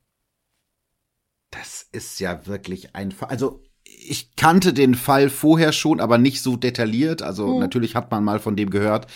[1.51, 3.29] Das ist ja wirklich ein Fall.
[3.29, 7.23] Also ich kannte den Fall vorher schon, aber nicht so detailliert.
[7.23, 7.61] Also mhm.
[7.61, 9.07] natürlich hat man mal von dem gehört.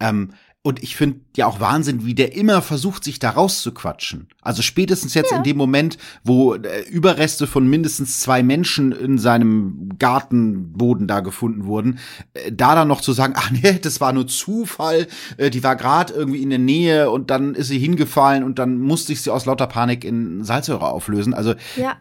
[0.00, 0.32] Ähm,
[0.64, 4.28] und ich finde ja auch Wahnsinn, wie der immer versucht, sich da rauszuquatschen.
[4.42, 5.38] Also spätestens jetzt ja.
[5.38, 11.66] in dem Moment, wo äh, Überreste von mindestens zwei Menschen in seinem Gartenboden da gefunden
[11.66, 11.98] wurden,
[12.34, 15.74] äh, da dann noch zu sagen, ach nee, das war nur Zufall, äh, die war
[15.74, 19.30] gerade irgendwie in der Nähe und dann ist sie hingefallen und dann musste ich sie
[19.30, 21.34] aus lauter Panik in Salzsäure auflösen.
[21.34, 21.96] Also ja.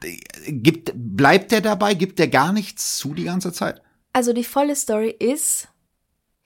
[0.46, 1.96] Gibt, bleibt der dabei?
[1.96, 3.82] Gibt der gar nichts zu die ganze Zeit?
[4.14, 5.70] Also die volle Story ist,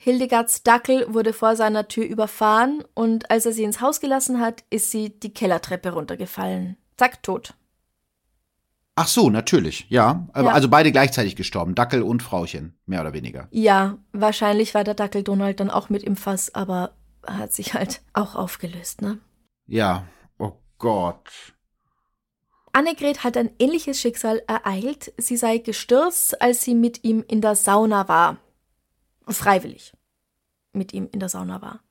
[0.06, 4.64] Hildegards Dackel wurde vor seiner Tür überfahren und als er sie ins Haus gelassen hat,
[4.70, 6.78] ist sie die Kellertreppe runtergefallen.
[6.96, 7.56] Zack, tot.
[8.94, 10.28] Ach so, natürlich, ja.
[10.36, 10.46] ja.
[10.50, 13.48] Also beide gleichzeitig gestorben, Dackel und Frauchen, mehr oder weniger.
[13.50, 16.92] Ja, wahrscheinlich war der Dackel Donald dann auch mit im Fass, aber
[17.26, 19.18] hat sich halt auch aufgelöst, ne?
[19.66, 20.06] Ja,
[20.38, 21.56] oh Gott.
[22.74, 25.14] Annegret hat ein ähnliches Schicksal ereilt.
[25.18, 28.38] Sie sei gestürzt, als sie mit ihm in der Sauna war
[29.28, 29.95] freiwillig
[30.76, 31.82] mit ihm in der Sauna war.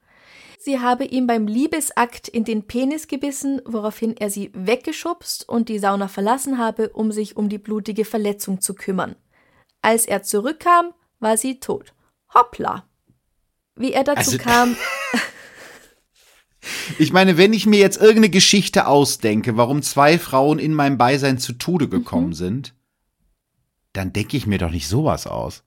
[0.58, 5.78] Sie habe ihm beim Liebesakt in den Penis gebissen, woraufhin er sie weggeschubst und die
[5.78, 9.16] Sauna verlassen habe, um sich um die blutige Verletzung zu kümmern.
[9.82, 11.92] Als er zurückkam, war sie tot.
[12.32, 12.86] Hoppla.
[13.76, 14.76] Wie er dazu also, kam.
[16.98, 21.36] Ich meine, wenn ich mir jetzt irgendeine Geschichte ausdenke, warum zwei Frauen in meinem Beisein
[21.36, 22.34] zu Tode gekommen mhm.
[22.34, 22.74] sind,
[23.92, 25.62] dann denke ich mir doch nicht sowas aus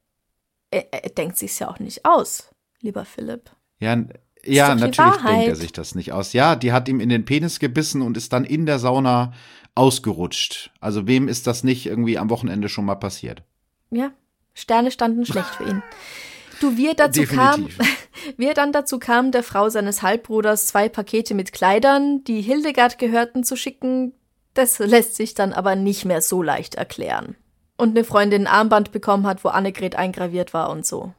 [0.71, 2.49] er, er denkt sich's ja auch nicht aus,
[2.81, 3.51] lieber Philipp.
[3.79, 3.97] Ja,
[4.43, 6.33] ja natürlich denkt er sich das nicht aus.
[6.33, 9.33] Ja, die hat ihm in den Penis gebissen und ist dann in der Sauna
[9.75, 10.71] ausgerutscht.
[10.79, 13.43] Also wem ist das nicht irgendwie am Wochenende schon mal passiert?
[13.91, 14.11] Ja,
[14.53, 15.83] Sterne standen schlecht für ihn.
[16.59, 17.77] Du, wie er dazu Definitiv.
[17.77, 17.87] kam,
[18.37, 22.97] wie er dann dazu kam, der Frau seines Halbbruders zwei Pakete mit Kleidern, die Hildegard
[22.97, 24.13] gehörten, zu schicken,
[24.55, 27.35] das lässt sich dann aber nicht mehr so leicht erklären
[27.77, 31.13] und eine Freundin ein Armband bekommen hat, wo Annegret eingraviert war und so.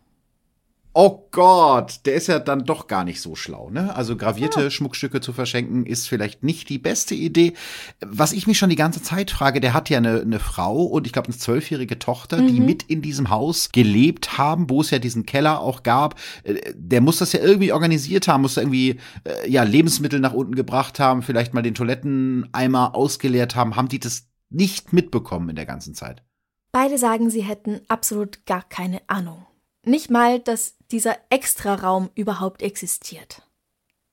[1.01, 3.95] Oh Gott, der ist ja dann doch gar nicht so schlau, ne?
[3.95, 4.69] Also gravierte ja.
[4.69, 7.53] Schmuckstücke zu verschenken ist vielleicht nicht die beste Idee.
[8.05, 11.07] Was ich mich schon die ganze Zeit frage, der hat ja eine, eine Frau und
[11.07, 12.49] ich glaube eine zwölfjährige Tochter, mhm.
[12.49, 16.19] die mit in diesem Haus gelebt haben, wo es ja diesen Keller auch gab.
[16.43, 20.57] Äh, der muss das ja irgendwie organisiert haben, muss irgendwie äh, ja Lebensmittel nach unten
[20.57, 23.77] gebracht haben, vielleicht mal den Toiletteneimer ausgeleert haben.
[23.77, 26.25] Haben die das nicht mitbekommen in der ganzen Zeit?
[26.73, 29.47] Beide sagen, sie hätten absolut gar keine Ahnung.
[29.85, 33.43] Nicht mal, dass dieser Extraraum überhaupt existiert.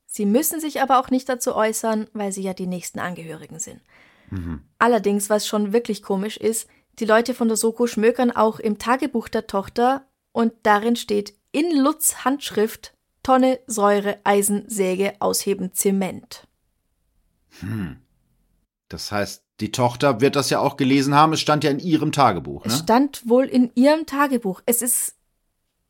[0.05, 3.81] Sie müssen sich aber auch nicht dazu äußern, weil sie ja die nächsten Angehörigen sind.
[4.29, 4.61] Mhm.
[4.79, 6.67] Allerdings, was schon wirklich komisch ist,
[6.99, 11.71] die Leute von der Soko schmökern auch im Tagebuch der Tochter und darin steht in
[11.71, 12.93] Lutz Handschrift
[13.23, 16.47] Tonne Säure Eisen Säge ausheben Zement.
[17.59, 17.97] Hm.
[18.87, 21.33] Das heißt, die Tochter wird das ja auch gelesen haben.
[21.33, 22.65] Es stand ja in ihrem Tagebuch.
[22.65, 22.71] Ne?
[22.71, 24.61] Es stand wohl in ihrem Tagebuch.
[24.65, 25.15] Es ist,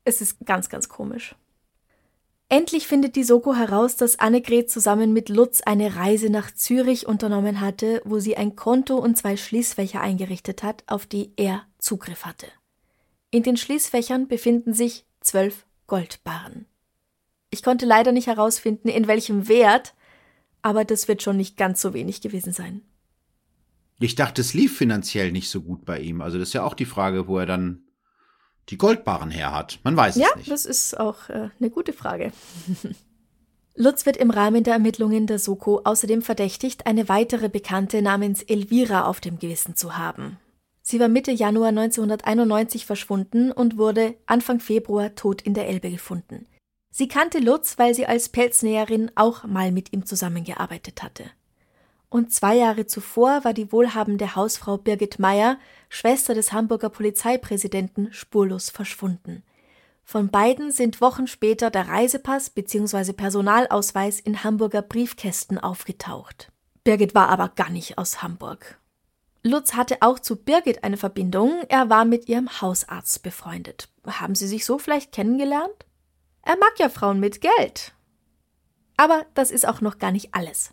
[0.06, 1.36] es ist ganz, ganz komisch.
[2.48, 7.60] Endlich findet die Soko heraus, dass Annegret zusammen mit Lutz eine Reise nach Zürich unternommen
[7.60, 12.48] hatte, wo sie ein Konto und zwei Schließfächer eingerichtet hat, auf die er Zugriff hatte.
[13.32, 16.68] In den Schließfächern befinden sich zwölf Goldbarren.
[17.50, 19.96] Ich konnte leider nicht herausfinden, in welchem Wert,
[20.62, 22.82] aber das wird schon nicht ganz so wenig gewesen sein.
[24.00, 26.22] Ich dachte, es lief finanziell nicht so gut bei ihm.
[26.22, 27.85] Also das ist ja auch die Frage, wo er dann
[28.70, 29.80] die Goldbarren her hat.
[29.84, 30.48] Man weiß ja, es nicht.
[30.48, 32.32] Ja, das ist auch äh, eine gute Frage.
[33.76, 39.06] Lutz wird im Rahmen der Ermittlungen der Soko außerdem verdächtigt, eine weitere Bekannte namens Elvira
[39.06, 40.38] auf dem Gewissen zu haben.
[40.82, 46.46] Sie war Mitte Januar 1991 verschwunden und wurde Anfang Februar tot in der Elbe gefunden.
[46.92, 51.26] Sie kannte Lutz, weil sie als Pelznäherin auch mal mit ihm zusammengearbeitet hatte
[52.16, 55.58] und zwei Jahre zuvor war die wohlhabende Hausfrau Birgit Meyer,
[55.90, 59.44] Schwester des Hamburger Polizeipräsidenten, spurlos verschwunden.
[60.06, 63.12] Von beiden sind Wochen später der Reisepass bzw.
[63.12, 66.54] Personalausweis in Hamburger Briefkästen aufgetaucht.
[66.86, 68.80] Birgit war aber gar nicht aus Hamburg.
[69.44, 73.90] Lutz hatte auch zu Birgit eine Verbindung, er war mit ihrem Hausarzt befreundet.
[74.08, 75.86] Haben sie sich so vielleicht kennengelernt?
[76.44, 77.94] Er mag ja Frauen mit Geld.
[78.96, 80.72] Aber das ist auch noch gar nicht alles.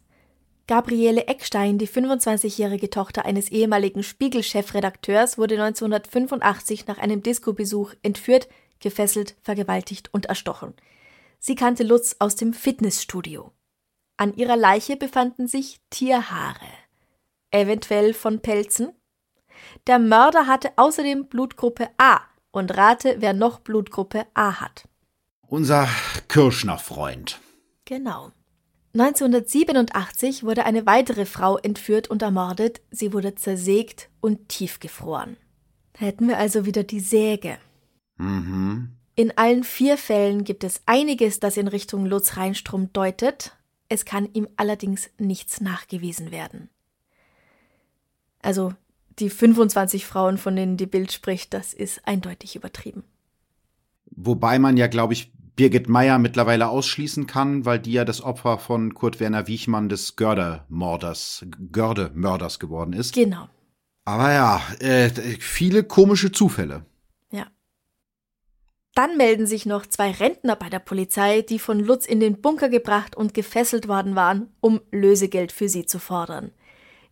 [0.67, 8.49] Gabriele Eckstein, die 25-jährige Tochter eines ehemaligen Spiegel-Chefredakteurs, wurde 1985 nach einem Disco-Besuch entführt,
[8.79, 10.75] gefesselt, vergewaltigt und erstochen.
[11.39, 13.53] Sie kannte Lutz aus dem Fitnessstudio.
[14.17, 16.69] An ihrer Leiche befanden sich Tierhaare,
[17.51, 18.93] eventuell von Pelzen.
[19.89, 22.21] Der Mörder hatte außerdem Blutgruppe A
[22.53, 24.89] und rate, wer noch Blutgruppe A hat.
[25.49, 25.89] Unser
[26.29, 27.41] Kirschner-Freund.
[27.85, 28.31] Genau.
[28.95, 32.83] 1987 wurde eine weitere Frau entführt und ermordet.
[32.91, 35.37] Sie wurde zersägt und tiefgefroren.
[35.97, 37.59] Hätten wir also wieder die Säge.
[38.19, 38.91] Mhm.
[39.15, 43.57] In allen vier Fällen gibt es einiges, das in Richtung Lutz Reinstrom deutet.
[43.89, 46.69] Es kann ihm allerdings nichts nachgewiesen werden.
[48.41, 48.75] Also
[49.19, 53.05] die 25 Frauen, von denen die Bild spricht, das ist eindeutig übertrieben.
[54.07, 58.59] Wobei man ja, glaube ich, Birgit Meyer mittlerweile ausschließen kann, weil die ja das Opfer
[58.59, 63.15] von Kurt Werner Wiechmann des Görde-Morders, Görde-Mörders geworden ist.
[63.15, 63.49] Genau.
[64.05, 66.87] Aber ja, äh, viele komische Zufälle.
[67.31, 67.47] Ja.
[68.95, 72.69] Dann melden sich noch zwei Rentner bei der Polizei, die von Lutz in den Bunker
[72.69, 76.53] gebracht und gefesselt worden waren, um Lösegeld für sie zu fordern.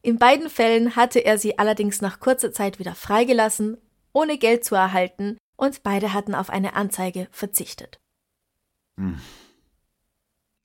[0.03, 3.77] In beiden Fällen hatte er sie allerdings nach kurzer Zeit wieder freigelassen,
[4.13, 8.01] ohne Geld zu erhalten, und beide hatten auf eine Anzeige verzichtet.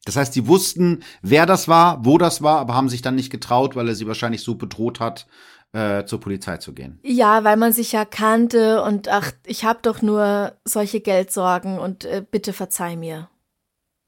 [0.06, 3.32] Das heißt, sie wussten, wer das war, wo das war, aber haben sich dann nicht
[3.32, 5.26] getraut, weil er sie wahrscheinlich so bedroht hat,
[5.74, 7.00] äh, zur Polizei zu gehen.
[7.04, 12.06] Ja, weil man sich ja kannte und ach, ich habe doch nur solche Geldsorgen und
[12.06, 13.30] äh, bitte verzeih mir.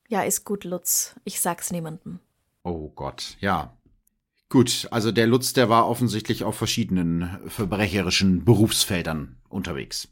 [0.07, 1.15] Ja, ist gut, Lutz.
[1.25, 2.19] Ich sag's niemandem.
[2.63, 3.73] Oh Gott, ja.
[4.49, 10.07] Gut, also der Lutz, der war offensichtlich auf verschiedenen verbrecherischen Berufsfeldern unterwegs.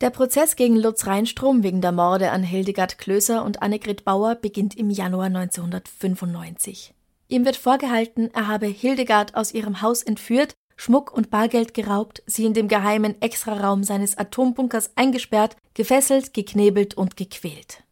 [0.00, 4.74] Der Prozess gegen Lutz Reinstrom wegen der Morde an Hildegard Klöser und Annegret Bauer beginnt
[4.74, 6.94] im Januar 1995.
[7.28, 12.46] Ihm wird vorgehalten, er habe Hildegard aus ihrem Haus entführt, Schmuck und Bargeld geraubt, sie
[12.46, 17.82] in dem geheimen Extraraum seines Atombunkers eingesperrt, gefesselt, geknebelt und gequält.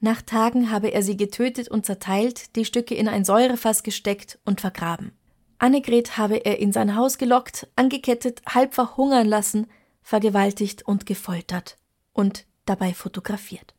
[0.00, 4.60] Nach Tagen habe er sie getötet und zerteilt, die Stücke in ein Säurefass gesteckt und
[4.60, 5.12] vergraben.
[5.58, 9.68] Annegret habe er in sein Haus gelockt, angekettet, halb verhungern lassen,
[10.04, 11.76] vergewaltigt und gefoltert
[12.12, 13.74] und dabei fotografiert.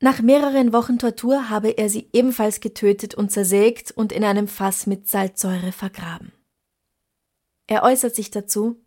[0.00, 4.86] Nach mehreren Wochen Tortur habe er sie ebenfalls getötet und zersägt und in einem Fass
[4.86, 6.32] mit Salzsäure vergraben.
[7.66, 8.84] Er äußert sich dazu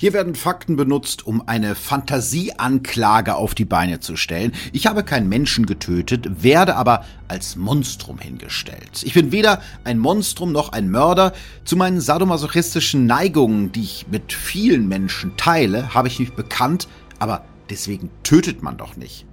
[0.00, 4.52] hier werden Fakten benutzt, um eine Fantasieanklage auf die Beine zu stellen.
[4.72, 9.02] Ich habe keinen Menschen getötet, werde aber als Monstrum hingestellt.
[9.02, 11.34] Ich bin weder ein Monstrum noch ein Mörder.
[11.66, 16.88] Zu meinen sadomasochistischen Neigungen, die ich mit vielen Menschen teile, habe ich mich bekannt,
[17.18, 19.26] aber deswegen tötet man doch nicht.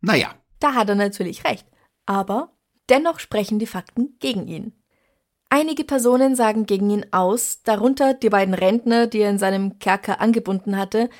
[0.00, 0.36] Naja.
[0.60, 1.66] Da hat er natürlich recht.
[2.06, 2.52] Aber
[2.88, 4.79] dennoch sprechen die Fakten gegen ihn.
[5.52, 10.20] Einige Personen sagen gegen ihn aus, darunter die beiden Rentner, die er in seinem Kerker
[10.20, 11.10] angebunden hatte,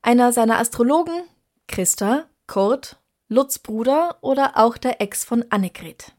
[0.00, 1.24] einer seiner Astrologen,
[1.68, 2.98] Christa, Kurt,
[3.28, 6.14] Lutz Bruder oder auch der Ex von Annegret.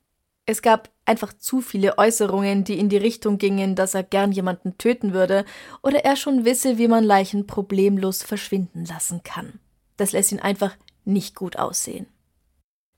[0.45, 4.77] Es gab einfach zu viele Äußerungen, die in die Richtung gingen, dass er gern jemanden
[4.77, 5.43] töten würde
[5.81, 9.59] oder er schon wisse, wie man Leichen problemlos verschwinden lassen kann.
[9.97, 12.05] Das lässt ihn einfach nicht gut aussehen.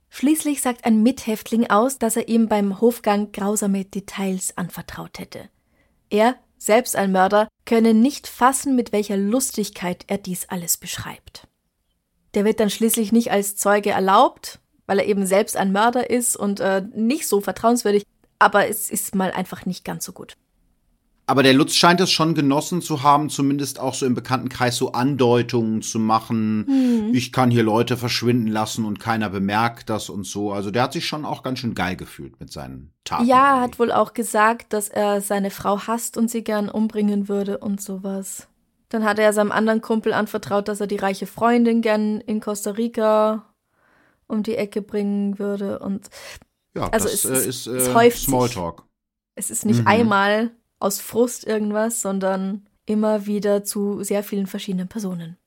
[0.09, 5.49] Schließlich sagt ein Mithäftling aus, dass er ihm beim Hofgang grausame Details anvertraut hätte.
[6.09, 11.47] Er, selbst ein Mörder, könne nicht fassen, mit welcher Lustigkeit er dies alles beschreibt.
[12.33, 16.35] Der wird dann schließlich nicht als Zeuge erlaubt, weil er eben selbst ein Mörder ist
[16.35, 18.03] und äh, nicht so vertrauenswürdig,
[18.39, 20.35] aber es ist mal einfach nicht ganz so gut.
[21.29, 24.93] Aber der Lutz scheint es schon genossen zu haben, zumindest auch so im Bekanntenkreis so
[24.93, 26.65] Andeutungen zu machen.
[26.67, 27.13] Hm.
[27.13, 30.51] Ich kann hier Leute verschwinden lassen und keiner bemerkt das und so.
[30.51, 33.27] Also der hat sich schon auch ganz schön geil gefühlt mit seinen Taten.
[33.27, 37.29] Ja, er hat wohl auch gesagt, dass er seine Frau hasst und sie gern umbringen
[37.29, 38.47] würde und sowas.
[38.89, 42.71] Dann hat er seinem anderen Kumpel anvertraut, dass er die reiche Freundin gern in Costa
[42.71, 43.45] Rica
[44.25, 46.09] um die Ecke bringen würde und
[46.75, 48.79] ja, also das es, ist, äh, es äh, Smalltalk.
[48.79, 48.85] Sich.
[49.35, 49.87] Es ist nicht mhm.
[49.87, 55.37] einmal aus Frust irgendwas, sondern immer wieder zu sehr vielen verschiedenen Personen.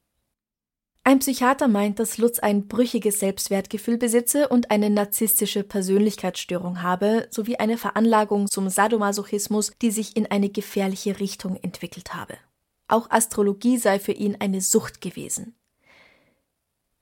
[1.04, 7.56] Ein Psychiater meint, dass Lutz ein brüchiges Selbstwertgefühl besitze und eine narzisstische Persönlichkeitsstörung habe, sowie
[7.56, 12.34] eine Veranlagung zum Sadomasochismus, die sich in eine gefährliche Richtung entwickelt habe.
[12.86, 15.56] Auch Astrologie sei für ihn eine Sucht gewesen.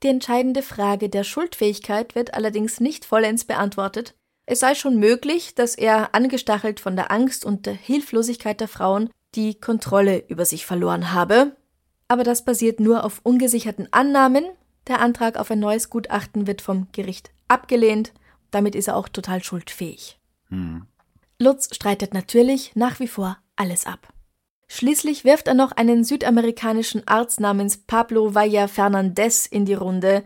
[0.01, 4.15] Die entscheidende Frage der Schuldfähigkeit wird allerdings nicht vollends beantwortet,
[4.51, 9.09] es sei schon möglich, dass er, angestachelt von der Angst und der Hilflosigkeit der Frauen,
[9.33, 11.55] die Kontrolle über sich verloren habe.
[12.09, 14.43] Aber das basiert nur auf ungesicherten Annahmen.
[14.87, 18.11] Der Antrag auf ein neues Gutachten wird vom Gericht abgelehnt.
[18.51, 20.19] Damit ist er auch total schuldfähig.
[20.49, 20.85] Hm.
[21.39, 24.09] Lutz streitet natürlich nach wie vor alles ab.
[24.67, 30.25] Schließlich wirft er noch einen südamerikanischen Arzt namens Pablo Valla Fernandez in die Runde,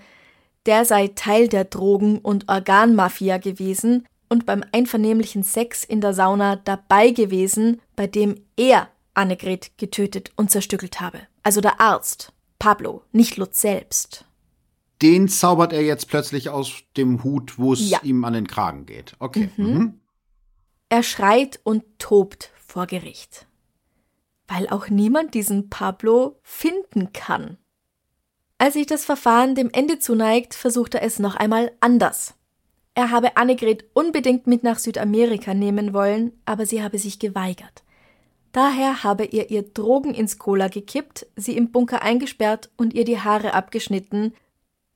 [0.66, 6.56] der sei Teil der Drogen- und Organmafia gewesen und beim einvernehmlichen Sex in der Sauna
[6.56, 11.22] dabei gewesen, bei dem er Annegret getötet und zerstückelt habe.
[11.44, 14.26] Also der Arzt, Pablo, nicht Lutz selbst.
[15.02, 18.00] Den zaubert er jetzt plötzlich aus dem Hut, wo es ja.
[18.04, 19.16] ihm an den Kragen geht.
[19.20, 19.50] Okay.
[19.58, 19.66] Mhm.
[19.66, 20.00] Mhm.
[20.90, 23.48] Er schreit und tobt vor Gericht.
[24.48, 27.58] Weil auch niemand diesen Pablo finden kann.
[28.58, 32.36] Als sich das Verfahren dem Ende zuneigt, versucht er es noch einmal anders.
[32.96, 37.84] Er habe Annegret unbedingt mit nach Südamerika nehmen wollen, aber sie habe sich geweigert.
[38.54, 43.20] Daher habe ihr ihr Drogen ins Cola gekippt, sie im Bunker eingesperrt und ihr die
[43.20, 44.34] Haare abgeschnitten.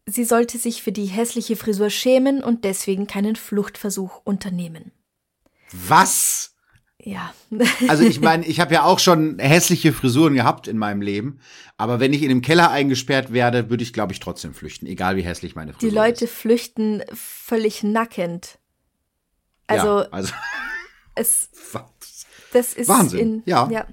[0.05, 4.93] Sie sollte sich für die hässliche Frisur schämen und deswegen keinen Fluchtversuch unternehmen.
[5.73, 6.55] Was?
[7.01, 7.33] Ja.
[7.87, 11.39] also ich meine, ich habe ja auch schon hässliche Frisuren gehabt in meinem Leben,
[11.77, 15.15] aber wenn ich in dem Keller eingesperrt werde, würde ich, glaube ich, trotzdem flüchten, egal
[15.15, 15.91] wie hässlich meine Frisur ist.
[15.91, 16.33] Die Leute ist.
[16.33, 18.59] flüchten völlig nackend.
[19.67, 20.33] Also, ja, also
[21.15, 21.49] es,
[22.53, 23.19] das ist Wahnsinn.
[23.19, 23.69] In, ja.
[23.71, 23.85] ja.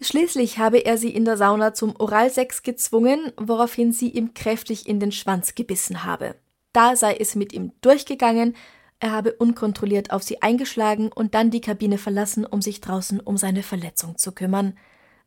[0.00, 5.00] Schließlich habe er sie in der Sauna zum Oralsex gezwungen, woraufhin sie ihm kräftig in
[5.00, 6.36] den Schwanz gebissen habe.
[6.72, 8.56] Da sei es mit ihm durchgegangen,
[9.02, 13.36] er habe unkontrolliert auf sie eingeschlagen und dann die Kabine verlassen, um sich draußen um
[13.36, 14.78] seine Verletzung zu kümmern.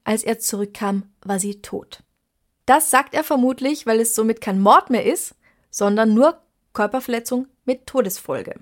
[0.06, 2.02] Als er zurückkam, war sie tot.
[2.66, 5.36] Das sagt er vermutlich, weil es somit kein Mord mehr ist,
[5.72, 6.38] sondern nur
[6.72, 8.62] Körperverletzung mit Todesfolge.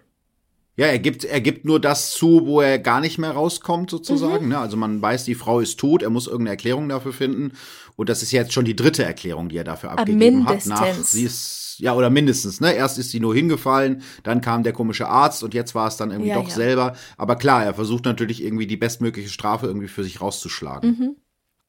[0.78, 4.46] Ja, er gibt, er gibt nur das zu, wo er gar nicht mehr rauskommt, sozusagen.
[4.46, 4.52] Mhm.
[4.54, 4.58] Ne?
[4.58, 7.52] Also man weiß, die Frau ist tot, er muss irgendeine Erklärung dafür finden.
[7.96, 10.66] Und das ist jetzt schon die dritte Erklärung, die er dafür abgegeben hat.
[10.66, 12.74] Nach, sie ist ja, oder mindestens, ne?
[12.74, 16.12] Erst ist sie nur hingefallen, dann kam der komische Arzt und jetzt war es dann
[16.12, 16.56] irgendwie ja, doch ja.
[16.56, 16.96] selber.
[17.18, 20.90] Aber klar, er versucht natürlich irgendwie die bestmögliche Strafe irgendwie für sich rauszuschlagen.
[20.90, 21.16] Mhm.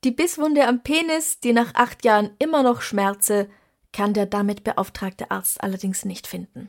[0.04, 3.48] Die Bisswunde am Penis, die nach acht Jahren immer noch schmerze,
[3.92, 6.68] kann der damit beauftragte Arzt allerdings nicht finden.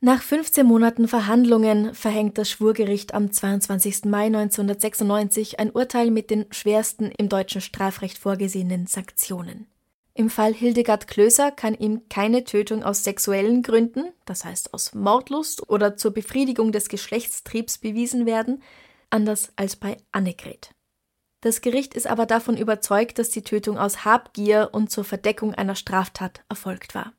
[0.00, 4.04] Nach 15 Monaten Verhandlungen verhängt das Schwurgericht am 22.
[4.04, 9.66] Mai 1996 ein Urteil mit den schwersten im deutschen Strafrecht vorgesehenen Sanktionen.
[10.18, 15.70] Im Fall Hildegard Klöser kann ihm keine Tötung aus sexuellen Gründen, das heißt aus Mordlust
[15.70, 18.60] oder zur Befriedigung des Geschlechtstriebs bewiesen werden,
[19.10, 20.72] anders als bei Annegret.
[21.40, 25.76] Das Gericht ist aber davon überzeugt, dass die Tötung aus Habgier und zur Verdeckung einer
[25.76, 27.12] Straftat erfolgt war.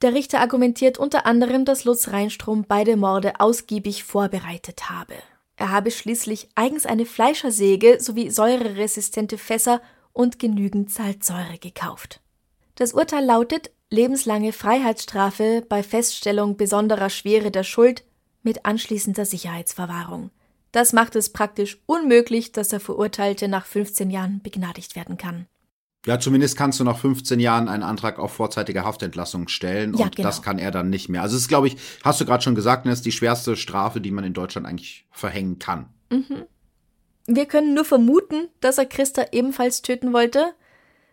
[0.00, 5.12] Der Richter argumentiert unter anderem, dass Lutz Reinstrom beide Morde ausgiebig vorbereitet habe.
[5.56, 9.82] Er habe schließlich eigens eine Fleischersäge sowie säureresistente Fässer
[10.14, 12.22] und genügend Salzsäure gekauft.
[12.76, 18.04] Das Urteil lautet lebenslange Freiheitsstrafe bei Feststellung besonderer Schwere der Schuld
[18.42, 20.30] mit anschließender Sicherheitsverwahrung.
[20.72, 25.46] Das macht es praktisch unmöglich, dass der Verurteilte nach 15 Jahren begnadigt werden kann.
[26.06, 30.16] Ja, zumindest kannst du nach 15 Jahren einen Antrag auf vorzeitige Haftentlassung stellen Ja, und
[30.16, 30.28] genau.
[30.28, 31.22] das kann er dann nicht mehr.
[31.22, 34.00] Also es ist, glaube ich, hast du gerade schon gesagt, das ist die schwerste Strafe,
[34.00, 35.86] die man in Deutschland eigentlich verhängen kann.
[37.26, 40.54] Wir können nur vermuten, dass er Christa ebenfalls töten wollte,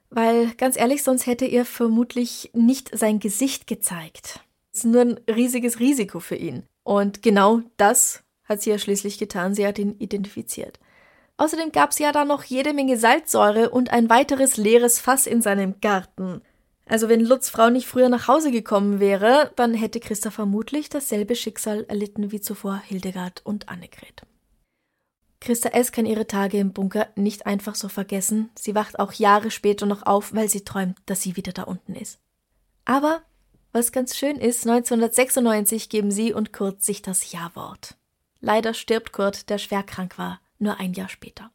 [0.10, 4.42] weil ganz ehrlich, sonst hätte er vermutlich nicht sein Gesicht gezeigt.
[4.74, 6.64] Es ist nur ein riesiges Risiko für ihn.
[6.84, 9.56] Und genau das hat sie ja schließlich getan.
[9.56, 10.80] Sie hat ihn identifiziert.
[11.38, 15.42] Außerdem gab es ja da noch jede Menge Salzsäure und ein weiteres leeres Fass in
[15.42, 16.42] seinem Garten.
[16.86, 21.36] Also wenn Lutz Frau nicht früher nach Hause gekommen wäre, dann hätte Christa vermutlich dasselbe
[21.36, 24.24] Schicksal erlitten wie zuvor Hildegard und Annegret.
[25.42, 25.92] Christa S.
[25.92, 28.50] kann ihre Tage im Bunker nicht einfach so vergessen.
[28.56, 31.96] Sie wacht auch Jahre später noch auf, weil sie träumt, dass sie wieder da unten
[31.96, 32.20] ist.
[32.86, 33.22] Aber
[33.74, 37.96] was ganz schön ist, 1996 geben sie und Kurt sich das Ja-Wort.
[38.40, 41.52] Leider stirbt Kurt, der schwer krank war, nur ein Jahr später.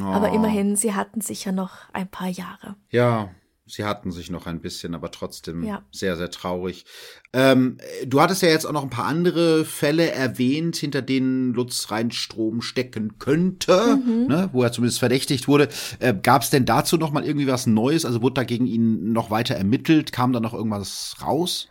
[0.00, 0.34] Aber Oh.
[0.34, 2.76] immerhin, sie hatten sicher noch ein paar Jahre.
[2.90, 3.30] Ja,
[3.70, 5.82] sie hatten sich noch ein bisschen, aber trotzdem Ja.
[5.92, 6.84] sehr, sehr traurig.
[7.32, 11.90] Ähm, du hattest ja jetzt auch noch ein paar andere Fälle erwähnt, hinter denen Lutz
[11.90, 14.26] Rheinstrom stecken könnte, Mhm.
[14.26, 15.68] ne, wo er zumindest verdächtigt wurde.
[16.00, 18.04] Äh, Gab es denn dazu noch mal irgendwie was Neues?
[18.04, 20.12] Also wurde da gegen ihn noch weiter ermittelt?
[20.12, 21.68] Kam da noch irgendwas raus?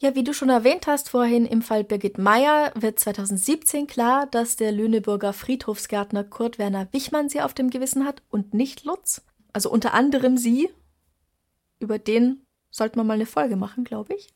[0.00, 4.56] Ja, wie du schon erwähnt hast vorhin, im Fall Birgit Meyer wird 2017 klar, dass
[4.56, 9.22] der Lüneburger Friedhofsgärtner Kurt Werner Wichmann sie auf dem Gewissen hat und nicht Lutz.
[9.52, 10.68] Also unter anderem sie.
[11.82, 14.28] Über den sollte man mal eine Folge machen, glaube ich.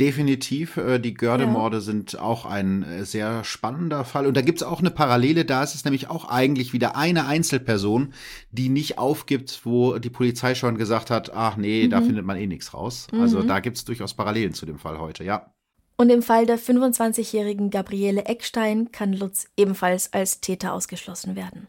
[0.00, 0.78] Definitiv.
[0.78, 4.26] Äh, die Gördemorde sind auch ein äh, sehr spannender Fall.
[4.26, 5.44] Und da gibt es auch eine Parallele.
[5.44, 8.14] Da ist es nämlich auch eigentlich wieder eine Einzelperson,
[8.50, 12.46] die nicht aufgibt, wo die Polizei schon gesagt hat, ach nee, da findet man eh
[12.46, 13.08] nichts raus.
[13.12, 15.52] Also da gibt es durchaus Parallelen zu dem Fall heute, ja.
[15.96, 21.68] Und im Fall der 25-jährigen Gabriele Eckstein kann Lutz ebenfalls als Täter ausgeschlossen werden.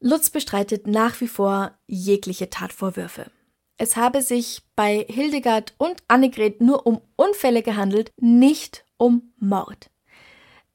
[0.00, 3.30] Lutz bestreitet nach wie vor jegliche Tatvorwürfe.
[3.78, 9.90] Es habe sich bei Hildegard und Annegret nur um Unfälle gehandelt, nicht um Mord.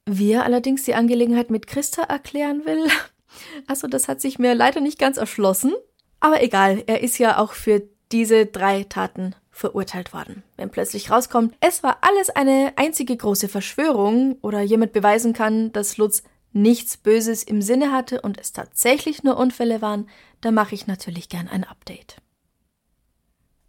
[0.05, 2.87] Wie er allerdings die Angelegenheit mit Christa erklären will,
[3.67, 5.73] also das hat sich mir leider nicht ganz erschlossen.
[6.19, 7.81] Aber egal, er ist ja auch für
[8.11, 10.43] diese drei Taten verurteilt worden.
[10.55, 15.97] Wenn plötzlich rauskommt, es war alles eine einzige große Verschwörung oder jemand beweisen kann, dass
[15.97, 16.23] Lutz
[16.53, 20.07] nichts Böses im Sinne hatte und es tatsächlich nur Unfälle waren,
[20.41, 22.17] dann mache ich natürlich gern ein Update.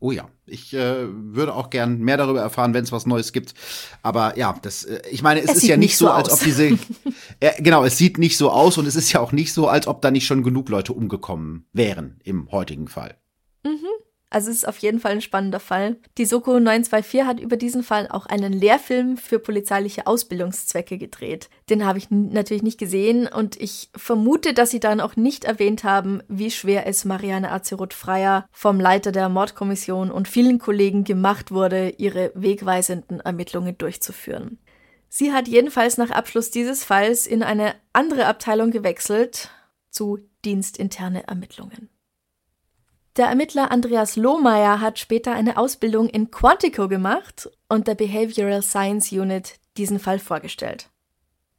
[0.02, 3.54] Oh ja, ich äh, würde auch gern mehr darüber erfahren, wenn es was Neues gibt.
[4.02, 6.40] Aber ja, das, äh, ich meine, es, Es ist ja nicht so, so als aus.
[6.40, 6.70] ob diese,
[7.40, 9.86] äh, genau, es sieht nicht so aus und es ist ja auch nicht so, als
[9.86, 13.16] ob da nicht schon genug Leute umgekommen wären im heutigen Fall.
[14.32, 15.96] Also es ist auf jeden Fall ein spannender Fall.
[16.16, 21.50] Die Soko 924 hat über diesen Fall auch einen Lehrfilm für polizeiliche Ausbildungszwecke gedreht.
[21.68, 25.84] Den habe ich natürlich nicht gesehen und ich vermute, dass sie dann auch nicht erwähnt
[25.84, 31.90] haben, wie schwer es Marianne Azeroth-Freier vom Leiter der Mordkommission und vielen Kollegen gemacht wurde,
[31.98, 34.58] ihre wegweisenden Ermittlungen durchzuführen.
[35.10, 39.50] Sie hat jedenfalls nach Abschluss dieses Falls in eine andere Abteilung gewechselt
[39.90, 41.90] zu dienstinterne Ermittlungen.
[43.16, 49.12] Der Ermittler Andreas Lohmeier hat später eine Ausbildung in Quantico gemacht und der Behavioral Science
[49.12, 50.88] Unit diesen Fall vorgestellt.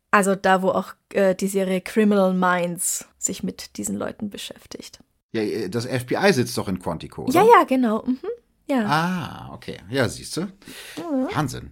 [0.09, 4.99] Also da, wo auch äh, die Serie Criminal Minds sich mit diesen Leuten beschäftigt.
[5.31, 7.33] Ja, äh, das FBI sitzt doch in Quantico, oder?
[7.33, 8.03] Ja, ja, genau.
[8.03, 8.19] Mhm.
[8.67, 8.85] Ja.
[8.85, 9.77] Ah, okay.
[9.89, 10.47] Ja, siehst du.
[11.33, 11.71] Wahnsinn.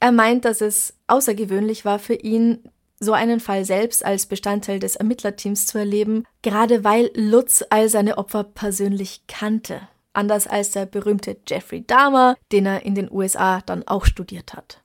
[0.00, 2.68] Er meint, dass es außergewöhnlich war für ihn,
[3.00, 8.18] so einen Fall selbst als Bestandteil des Ermittlerteams zu erleben, gerade weil Lutz all seine
[8.18, 9.80] Opfer persönlich kannte.
[10.12, 14.82] Anders als der berühmte Jeffrey Dahmer, den er in den USA dann auch studiert hat.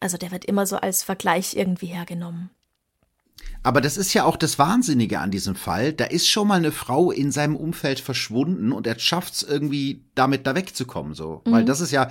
[0.00, 2.50] Also der wird immer so als Vergleich irgendwie hergenommen.
[3.62, 5.92] Aber das ist ja auch das Wahnsinnige an diesem Fall.
[5.92, 10.04] Da ist schon mal eine Frau in seinem Umfeld verschwunden und er schafft es irgendwie,
[10.14, 11.14] damit da wegzukommen.
[11.14, 11.42] So.
[11.44, 12.08] Weil das ist ja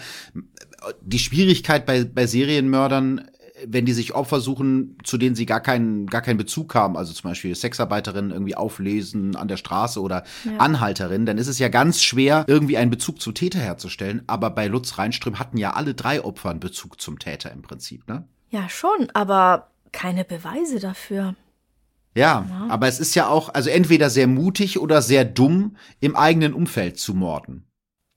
[1.01, 3.29] die Schwierigkeit bei, bei Serienmördern,
[3.65, 7.13] wenn die sich Opfer suchen, zu denen sie gar keinen, gar keinen Bezug haben, also
[7.13, 10.23] zum Beispiel Sexarbeiterinnen irgendwie auflesen an der Straße oder
[10.57, 14.23] Anhalterinnen, dann ist es ja ganz schwer, irgendwie einen Bezug zum Täter herzustellen.
[14.27, 18.07] Aber bei Lutz Reinström hatten ja alle drei Opfer einen Bezug zum Täter im Prinzip,
[18.07, 18.27] ne?
[18.49, 21.35] Ja, schon, aber keine Beweise dafür.
[22.15, 26.53] Ja, aber es ist ja auch, also entweder sehr mutig oder sehr dumm, im eigenen
[26.53, 27.67] Umfeld zu morden.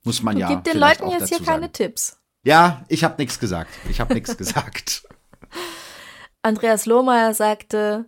[0.04, 0.48] Muss man Du ja.
[0.48, 1.70] gib den Leuten jetzt hier keine.
[1.70, 2.18] Tipps.
[2.42, 3.70] Ja, ich habe nichts gesagt.
[3.90, 5.02] Ich habe nichts gesagt.
[6.42, 8.06] Andreas Lohmeier sagte,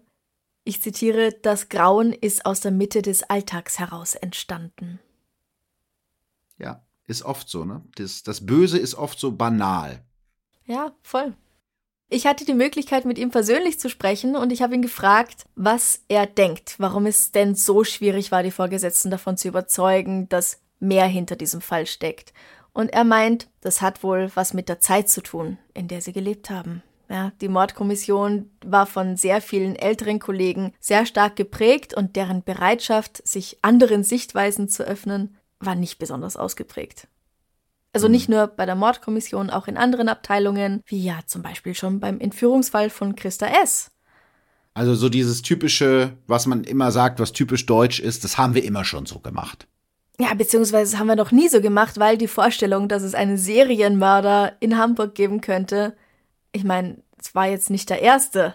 [0.65, 5.01] ich zitiere, das Grauen ist aus der Mitte des Alltags heraus entstanden.
[6.59, 7.83] Ja, ist oft so, ne?
[7.97, 10.05] Das, das Böse ist oft so banal.
[10.65, 11.35] Ja, voll.
[12.09, 16.01] Ich hatte die Möglichkeit, mit ihm persönlich zu sprechen und ich habe ihn gefragt, was
[16.09, 21.07] er denkt, warum es denn so schwierig war, die Vorgesetzten davon zu überzeugen, dass mehr
[21.07, 22.33] hinter diesem Fall steckt.
[22.73, 26.13] Und er meint, das hat wohl was mit der Zeit zu tun, in der sie
[26.13, 26.83] gelebt haben.
[27.13, 33.21] Ja, die Mordkommission war von sehr vielen älteren Kollegen sehr stark geprägt und deren Bereitschaft,
[33.29, 37.09] sich anderen Sichtweisen zu öffnen, war nicht besonders ausgeprägt.
[37.93, 42.01] Also nicht nur bei der Mordkommission, auch in anderen Abteilungen, wie ja zum Beispiel schon
[42.01, 43.91] beim Entführungsfall von Christa S.
[44.73, 48.65] Also so dieses typische, was man immer sagt, was typisch deutsch ist, das haben wir
[48.65, 49.69] immer schon so gemacht.
[50.19, 53.37] Ja, beziehungsweise das haben wir noch nie so gemacht, weil die Vorstellung, dass es einen
[53.37, 55.95] Serienmörder in Hamburg geben könnte,
[56.53, 58.55] ich meine, es war jetzt nicht der erste,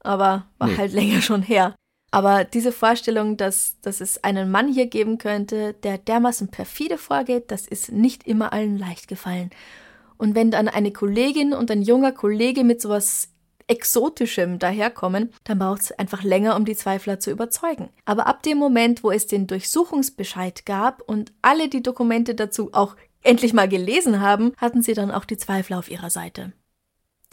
[0.00, 0.76] aber war nee.
[0.76, 1.74] halt länger schon her.
[2.10, 7.50] Aber diese Vorstellung, dass, dass es einen Mann hier geben könnte, der dermaßen perfide vorgeht,
[7.50, 9.50] das ist nicht immer allen leicht gefallen.
[10.16, 13.30] Und wenn dann eine Kollegin und ein junger Kollege mit sowas
[13.66, 17.88] Exotischem daherkommen, dann braucht es einfach länger, um die Zweifler zu überzeugen.
[18.04, 22.94] Aber ab dem Moment, wo es den Durchsuchungsbescheid gab und alle die Dokumente dazu auch
[23.22, 26.52] endlich mal gelesen haben, hatten sie dann auch die Zweifler auf ihrer Seite.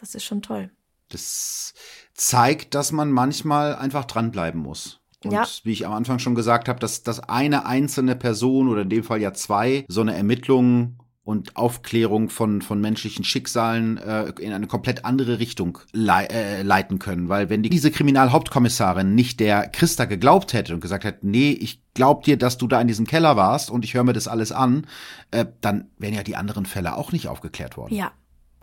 [0.01, 0.69] Das ist schon toll.
[1.09, 1.73] Das
[2.13, 4.99] zeigt, dass man manchmal einfach dranbleiben muss.
[5.23, 5.45] Und ja.
[5.63, 9.03] wie ich am Anfang schon gesagt habe, dass, dass eine einzelne Person oder in dem
[9.03, 14.65] Fall ja zwei so eine Ermittlung und Aufklärung von, von menschlichen Schicksalen äh, in eine
[14.65, 17.29] komplett andere Richtung lei äh, leiten können.
[17.29, 21.83] Weil wenn die, diese Kriminalhauptkommissarin nicht der Christa geglaubt hätte und gesagt hätte, nee, ich
[21.93, 24.51] glaub dir, dass du da in diesem Keller warst und ich höre mir das alles
[24.51, 24.87] an,
[25.29, 27.93] äh, dann wären ja die anderen Fälle auch nicht aufgeklärt worden.
[27.93, 28.11] Ja,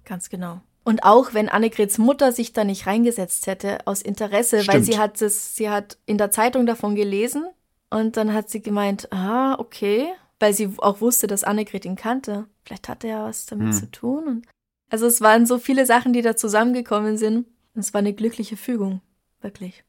[0.05, 0.61] ganz genau.
[0.85, 4.75] Und auch wenn Annegrets Mutter sich da nicht reingesetzt hätte, aus Interesse, Stimmt.
[4.75, 7.45] weil sie hat es, sie hat in der Zeitung davon gelesen
[7.91, 10.09] und dann hat sie gemeint, ah, okay,
[10.41, 12.47] weil sie auch wusste, dass Annegret ihn kannte.
[12.65, 13.73] Vielleicht hatte er was damit hm.
[13.73, 14.29] zu tun.
[14.29, 14.47] Und
[14.91, 17.47] also es waren so viele Sachen, die da zusammengekommen sind.
[17.75, 19.01] Und es war eine glückliche Fügung,
[19.41, 19.85] wirklich.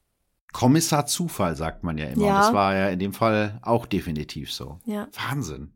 [0.52, 2.26] Kommissar Zufall, sagt man ja immer.
[2.26, 2.40] Ja.
[2.40, 4.80] Das war ja in dem Fall auch definitiv so.
[4.86, 5.08] Ja.
[5.30, 5.74] Wahnsinn.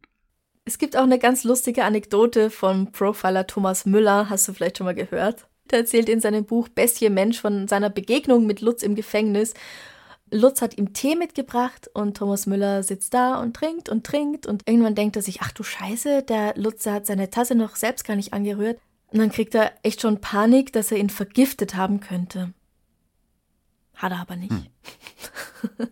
[0.66, 4.86] Es gibt auch eine ganz lustige Anekdote von Profiler Thomas Müller, hast du vielleicht schon
[4.86, 5.48] mal gehört?
[5.72, 9.54] Der erzählt in seinem Buch Bestie Mensch von seiner Begegnung mit Lutz im Gefängnis.
[10.32, 14.68] Lutz hat ihm Tee mitgebracht und Thomas Müller sitzt da und trinkt und trinkt und
[14.68, 18.16] irgendwann denkt er sich, ach du Scheiße, der Lutz hat seine Tasse noch selbst gar
[18.16, 18.80] nicht angerührt.
[19.08, 22.54] Und dann kriegt er echt schon Panik, dass er ihn vergiftet haben könnte.
[23.96, 24.52] Hat er aber nicht.
[24.52, 24.66] Hm.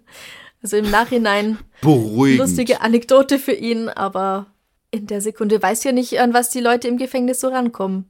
[0.63, 2.39] also im Nachhinein Beruhigend.
[2.39, 4.50] lustige Anekdote für ihn, aber
[4.91, 8.09] in der Sekunde weiß ja nicht, an was die Leute im Gefängnis so rankommen.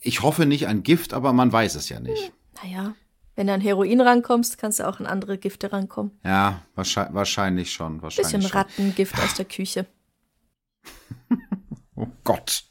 [0.00, 2.24] Ich hoffe nicht an Gift, aber man weiß es ja nicht.
[2.24, 2.32] Hm,
[2.62, 2.94] naja,
[3.36, 6.18] wenn du an Heroin rankommst, kannst du auch an andere Gifte rankommen.
[6.24, 8.02] Ja, wahrscheinlich, wahrscheinlich schon.
[8.02, 9.86] Wahrscheinlich Bisschen Rattengift aus der Küche.
[11.94, 12.64] oh Gott.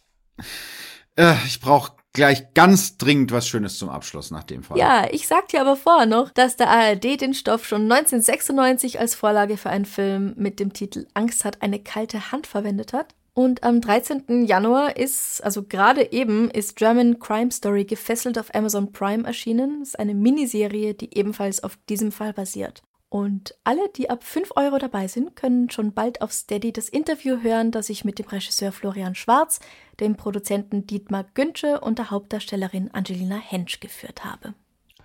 [1.15, 4.77] Äh, ich brauche gleich ganz dringend was Schönes zum Abschluss nach dem Fall.
[4.77, 9.13] Ja, ich sag dir aber vorher noch, dass der ARD den Stoff schon 1996 als
[9.13, 13.13] Vorlage für einen Film mit dem Titel Angst hat eine kalte Hand verwendet hat.
[13.37, 14.45] Und am 13.
[14.47, 19.81] Januar ist, also gerade eben, ist German Crime Story gefesselt auf Amazon Prime erschienen.
[19.81, 22.81] Das ist eine Miniserie, die ebenfalls auf diesem Fall basiert.
[23.09, 27.43] Und alle, die ab 5 Euro dabei sind, können schon bald auf Steady das Interview
[27.43, 29.59] hören, das ich mit dem Regisseur Florian Schwarz,
[29.99, 34.55] dem Produzenten Dietmar Günsche und der Hauptdarstellerin Angelina Hensch geführt habe.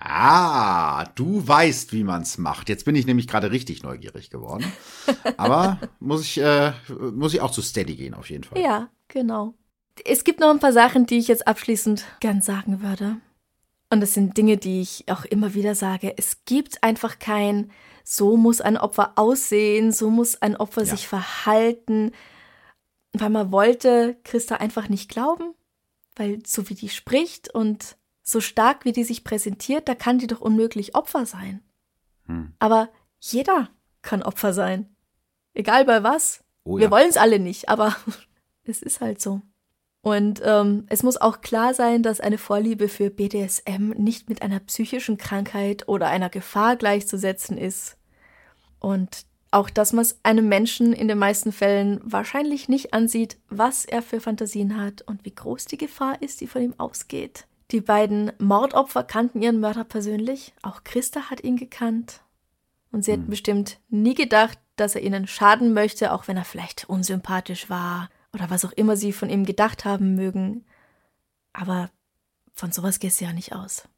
[0.04, 2.68] Ah, du weißt, wie man's macht.
[2.68, 4.64] Jetzt bin ich nämlich gerade richtig neugierig geworden.
[5.36, 6.72] Aber muss ich, äh,
[7.14, 8.60] muss ich auch zu Steady gehen, auf jeden Fall.
[8.60, 9.54] Ja, genau.
[10.04, 13.18] Es gibt noch ein paar Sachen, die ich jetzt abschließend gern sagen würde.
[13.90, 16.14] Und das sind Dinge, die ich auch immer wieder sage.
[16.16, 17.70] Es gibt einfach kein,
[18.02, 20.96] so muss ein Opfer aussehen, so muss ein Opfer ja.
[20.96, 22.10] sich verhalten.
[23.12, 25.54] Weil man wollte Christa einfach nicht glauben,
[26.16, 30.26] weil so wie die spricht und so stark wie die sich präsentiert, da kann die
[30.26, 31.62] doch unmöglich Opfer sein.
[32.26, 32.54] Hm.
[32.58, 33.68] Aber jeder
[34.00, 34.94] kann Opfer sein.
[35.54, 36.42] Egal bei was.
[36.64, 36.90] Oh, Wir ja.
[36.90, 37.96] wollen es alle nicht, aber
[38.64, 39.42] es ist halt so.
[40.02, 44.58] Und ähm, es muss auch klar sein, dass eine Vorliebe für BDSM nicht mit einer
[44.60, 47.96] psychischen Krankheit oder einer Gefahr gleichzusetzen ist.
[48.80, 53.84] Und auch, dass man es einem Menschen in den meisten Fällen wahrscheinlich nicht ansieht, was
[53.84, 57.46] er für Fantasien hat und wie groß die Gefahr ist, die von ihm ausgeht.
[57.72, 60.52] Die beiden Mordopfer kannten ihren Mörder persönlich.
[60.62, 62.20] Auch Christa hat ihn gekannt.
[62.90, 66.88] Und sie hätten bestimmt nie gedacht, dass er ihnen schaden möchte, auch wenn er vielleicht
[66.88, 70.66] unsympathisch war oder was auch immer sie von ihm gedacht haben mögen.
[71.54, 71.90] Aber
[72.52, 73.88] von sowas geht es ja nicht aus.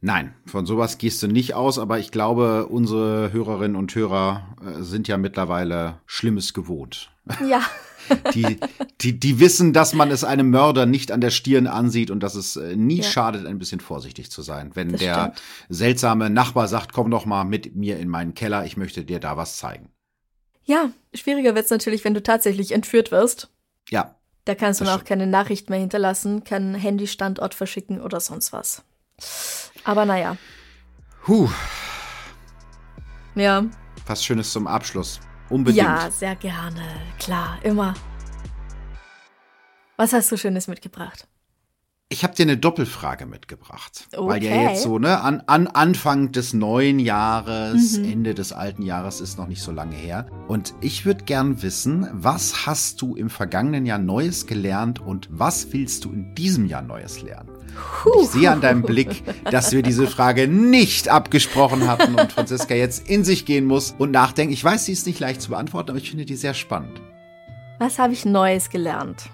[0.00, 4.82] Nein, von sowas gehst du nicht aus, aber ich glaube, unsere Hörerinnen und Hörer äh,
[4.82, 7.10] sind ja mittlerweile Schlimmes gewohnt.
[7.46, 7.62] Ja.
[8.34, 8.58] Die,
[9.00, 12.34] die, die wissen, dass man es einem Mörder nicht an der Stirn ansieht und dass
[12.34, 13.04] es äh, nie Ja.
[13.04, 14.70] schadet, ein bisschen vorsichtig zu sein.
[14.74, 15.42] Wenn Das der stimmt.
[15.68, 19.36] seltsame Nachbar sagt, komm doch mal mit mir in meinen Keller, ich möchte dir da
[19.36, 19.90] was zeigen.
[20.64, 23.48] Ja, schwieriger wird's natürlich, wenn du tatsächlich entführt wirst.
[23.88, 28.52] Ja, Da kannst du dann auch keine Nachricht mehr hinterlassen, keinen Handystandort verschicken oder sonst
[28.52, 28.82] was.
[29.84, 30.36] Aber naja,
[31.26, 31.48] Huh,
[33.34, 33.64] ja.
[34.06, 35.20] was Schönes zum Abschluss.
[35.50, 35.84] Unbedingt.
[35.86, 36.82] Ja, sehr gerne.
[37.18, 37.94] Klar, immer.
[39.96, 41.26] Was hast du Schönes mitgebracht?
[42.10, 44.08] Ich habe dir eine Doppelfrage mitgebracht.
[44.16, 44.68] Weil ja Okay.
[44.68, 48.04] jetzt so, ne, an, an Anfang des neuen Jahres, Mhm.
[48.12, 50.26] Ende des alten Jahres ist noch nicht so lange her.
[50.48, 55.70] Und ich würde gern wissen, was hast du im vergangenen Jahr Neues gelernt und was
[55.74, 57.50] willst du in diesem Jahr Neues lernen?
[58.04, 62.74] Und ich sehe an deinem Blick, dass wir diese Frage nicht abgesprochen hatten und Franziska
[62.74, 64.52] jetzt in sich gehen muss und nachdenken.
[64.52, 67.00] Ich weiß, sie ist nicht leicht zu beantworten, aber ich finde die sehr spannend.
[67.78, 69.24] Was habe ich Neues gelernt?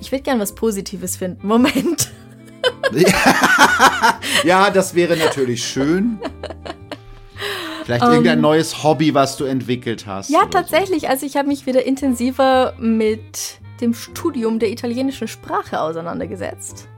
[0.00, 1.46] Ich würde gern was Positives finden.
[1.46, 2.10] Moment.
[4.44, 6.18] Ja, das wäre natürlich schön.
[7.84, 8.10] Vielleicht Ähm.
[8.10, 10.30] irgendein neues Hobby, was du entwickelt hast.
[10.30, 10.50] Ja, oder so.
[10.52, 11.08] tatsächlich.
[11.08, 16.88] Also ich habe mich wieder intensiver mit dem Studium der italienischen Sprache auseinandergesetzt.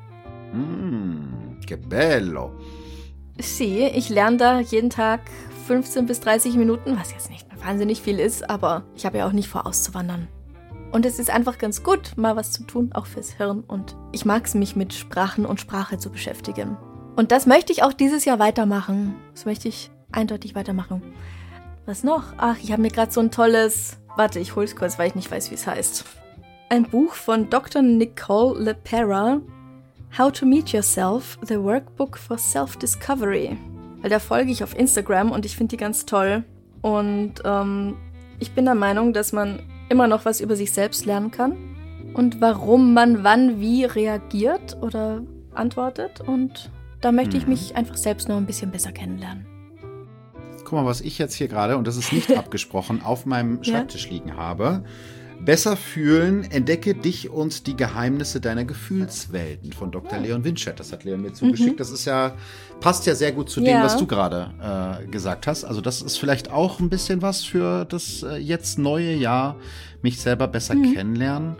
[0.59, 2.52] Mm, che bello.
[3.40, 5.20] Sie, ich lerne da jeden Tag
[5.66, 9.32] 15 bis 30 Minuten, was jetzt nicht wahnsinnig viel ist, aber ich habe ja auch
[9.32, 10.28] nicht vor, auszuwandern.
[10.90, 13.62] Und es ist einfach ganz gut, mal was zu tun, auch fürs Hirn.
[13.66, 16.78] Und ich mag es, mich mit Sprachen und Sprache zu beschäftigen.
[17.16, 19.16] Und das möchte ich auch dieses Jahr weitermachen.
[19.32, 21.02] Das möchte ich eindeutig weitermachen.
[21.84, 22.32] Was noch?
[22.38, 23.98] Ach, ich habe mir gerade so ein tolles.
[24.16, 26.04] Warte, ich hol's kurz, weil ich nicht weiß, wie es heißt.
[26.70, 27.82] Ein Buch von Dr.
[27.82, 29.40] Nicole LePera.
[30.16, 33.56] How to Meet Yourself, the Workbook for Self-Discovery.
[34.00, 36.44] Weil da folge ich auf Instagram und ich finde die ganz toll.
[36.82, 37.96] Und ähm,
[38.38, 41.56] ich bin der Meinung, dass man immer noch was über sich selbst lernen kann.
[42.14, 45.22] Und warum man wann wie reagiert oder
[45.54, 46.20] antwortet.
[46.20, 47.50] Und da möchte ich Mhm.
[47.50, 49.46] mich einfach selbst noch ein bisschen besser kennenlernen.
[50.64, 53.64] Guck mal, was ich jetzt hier gerade, und das ist nicht abgesprochen, auf meinem Ja.
[53.74, 54.84] Schreibtisch liegen habe.
[55.49, 60.18] Besser fühlen, entdecke dich und die Geheimnisse deiner Gefühlswelten von Dr.
[60.18, 60.78] Leon Winchett.
[60.78, 61.80] Das hat Leon mir zugeschickt.
[61.80, 62.34] Das ist ja,
[62.80, 63.78] passt ja sehr gut zu dem, Mhm.
[63.78, 63.82] Ja.
[63.84, 65.64] was du gerade äh, gesagt hast.
[65.64, 69.57] Also das ist vielleicht auch ein bisschen was für das äh, jetzt neue Jahr,
[70.03, 70.92] mich selber besser Mhm.
[70.92, 71.57] kennenlernen.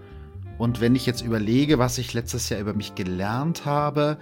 [0.59, 4.19] Und wenn ich jetzt überlege, was ich letztes Jahr über mich gelernt habe,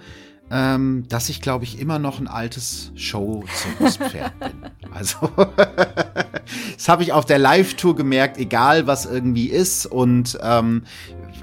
[0.49, 4.51] ähm, dass ich, glaube ich, immer noch ein altes Show-Zirkuspferd bin.
[4.91, 5.29] Also,
[6.75, 9.85] das habe ich auf der Live-Tour gemerkt, egal was irgendwie ist.
[9.85, 10.83] Und ähm,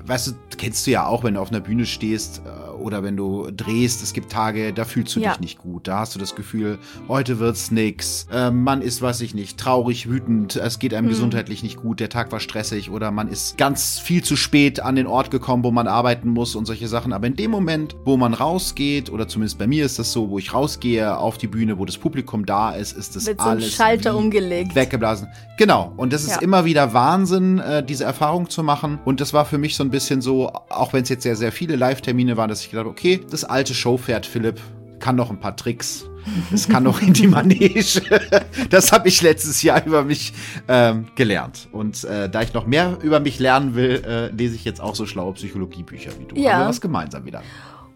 [0.07, 3.17] weißt du, kennst du ja auch, wenn du auf einer Bühne stehst äh, oder wenn
[3.17, 5.31] du drehst, es gibt Tage, da fühlst du Ja.
[5.33, 5.89] dich nicht gut.
[5.89, 6.79] Da hast du das Gefühl,
[7.09, 8.27] heute wird's nix.
[8.31, 11.11] Ähm, man ist, weiß ich nicht, traurig, wütend, es geht einem Mhm.
[11.11, 14.97] gesundheitlich nicht gut, der Tag war stressig oder man ist ganz viel zu spät an
[14.97, 17.13] den Ort gekommen, wo man arbeiten muss und solche Sachen.
[17.15, 20.39] Aber in dem Moment, wo man rausgeht, oder zumindest bei mir ist das so, wo
[20.39, 23.73] ich rausgehe auf die Bühne, wo das Publikum da ist, ist das so ein alles
[23.75, 24.75] Schalter wie umgelegt.
[24.75, 25.29] weggeblasen.
[25.57, 25.93] Genau.
[25.97, 26.39] Und das ist Ja.
[26.43, 28.99] immer wieder Wahnsinn, äh, diese Erfahrung zu machen.
[29.07, 31.53] Und das war für mich so ein bisschen so, auch wenn es jetzt sehr, sehr
[31.53, 34.61] viele Live-Termine waren, dass ich gedacht okay, das alte Showpferd Philipp
[34.99, 36.07] kann noch ein paar Tricks.
[36.53, 37.85] Es kann noch in die Manege.
[38.71, 40.33] Das habe ich letztes Jahr über mich
[40.69, 41.69] ähm, gelernt.
[41.73, 44.95] Und äh, da ich noch mehr über mich lernen will, äh, lese ich jetzt auch
[44.95, 46.37] so schlaue Psychologiebücher wie du.
[46.37, 46.55] Ja.
[46.55, 47.43] Haben wir was gemeinsam wieder.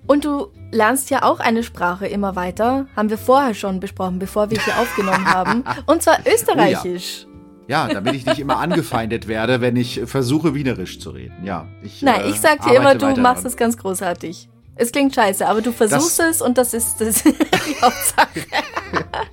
[0.07, 2.87] Und du lernst ja auch eine Sprache immer weiter.
[2.95, 5.65] Haben wir vorher schon besprochen, bevor wir hier aufgenommen haben.
[5.87, 7.27] Und zwar Österreichisch.
[7.69, 11.45] Ja, damit ich nicht immer angefeindet werde, wenn ich versuche, Wienerisch zu reden.
[11.45, 13.47] Ja, ich, Nein, äh, ich sag dir immer, du machst daran.
[13.47, 14.49] es ganz großartig.
[14.79, 18.47] Es klingt scheiße, aber du versuchst es und das ist das die Hauptsache.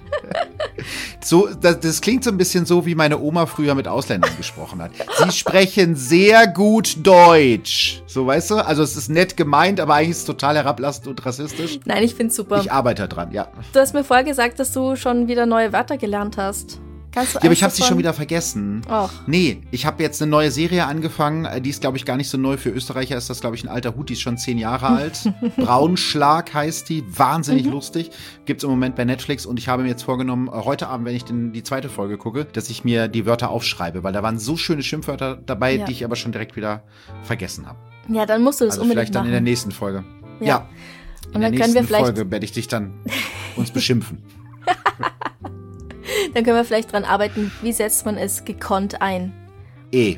[1.23, 4.79] So, das, das klingt so ein bisschen so, wie meine Oma früher mit Ausländern gesprochen
[4.79, 4.91] hat.
[5.17, 8.03] Sie sprechen sehr gut Deutsch.
[8.05, 8.55] So, weißt du?
[8.57, 11.79] Also es ist nett gemeint, aber eigentlich ist es total herablassend und rassistisch.
[11.85, 12.61] Nein, ich find's super.
[12.61, 13.47] Ich arbeite dran, ja.
[13.73, 16.79] du hast mir vorher gesagt, dass du schon wieder neue Wörter gelernt hast.
[17.15, 18.81] Kannst du Ja, aber ich habe sie schon wieder vergessen.
[18.87, 19.09] Och.
[19.25, 21.45] Nee, ich habe jetzt eine neue Serie angefangen.
[21.45, 22.57] Äh, Die ist, glaube ich, gar nicht so neu.
[22.57, 24.09] Für Österreicher ist das, glaube ich, ein alter Hut.
[24.09, 25.19] Die ist schon zehn Jahre alt.
[25.57, 27.01] Braunschlag heißt die.
[27.01, 27.17] Mhm.
[27.17, 28.11] Wahnsinnig lustig.
[28.45, 29.45] Gibt's im Moment bei Netflix.
[29.45, 32.17] Und ich habe mir jetzt vorgenommen, äh, heute Abend, wenn ich den, die zweite Folge
[32.17, 34.03] gucke, dass ich mir die Wörter aufschreibe.
[34.03, 35.85] Weil da waren so schöne Schimpfwörter dabei, Ja.
[35.85, 36.83] die ich aber schon direkt wieder
[37.23, 37.79] vergessen habe.
[38.09, 39.27] Ja, dann musst du das Also unbedingt vielleicht dann machen.
[39.29, 40.03] in der nächsten Folge.
[40.41, 40.45] Ja.
[40.47, 40.57] Ja.
[41.27, 42.93] Und In der dann können nächsten wir vielleicht, Folge werde ich dich dann
[43.55, 44.21] uns beschimpfen.
[46.33, 49.33] dann können wir vielleicht dran arbeiten, wie setzt man es gekonnt ein.
[49.91, 50.17] Eh.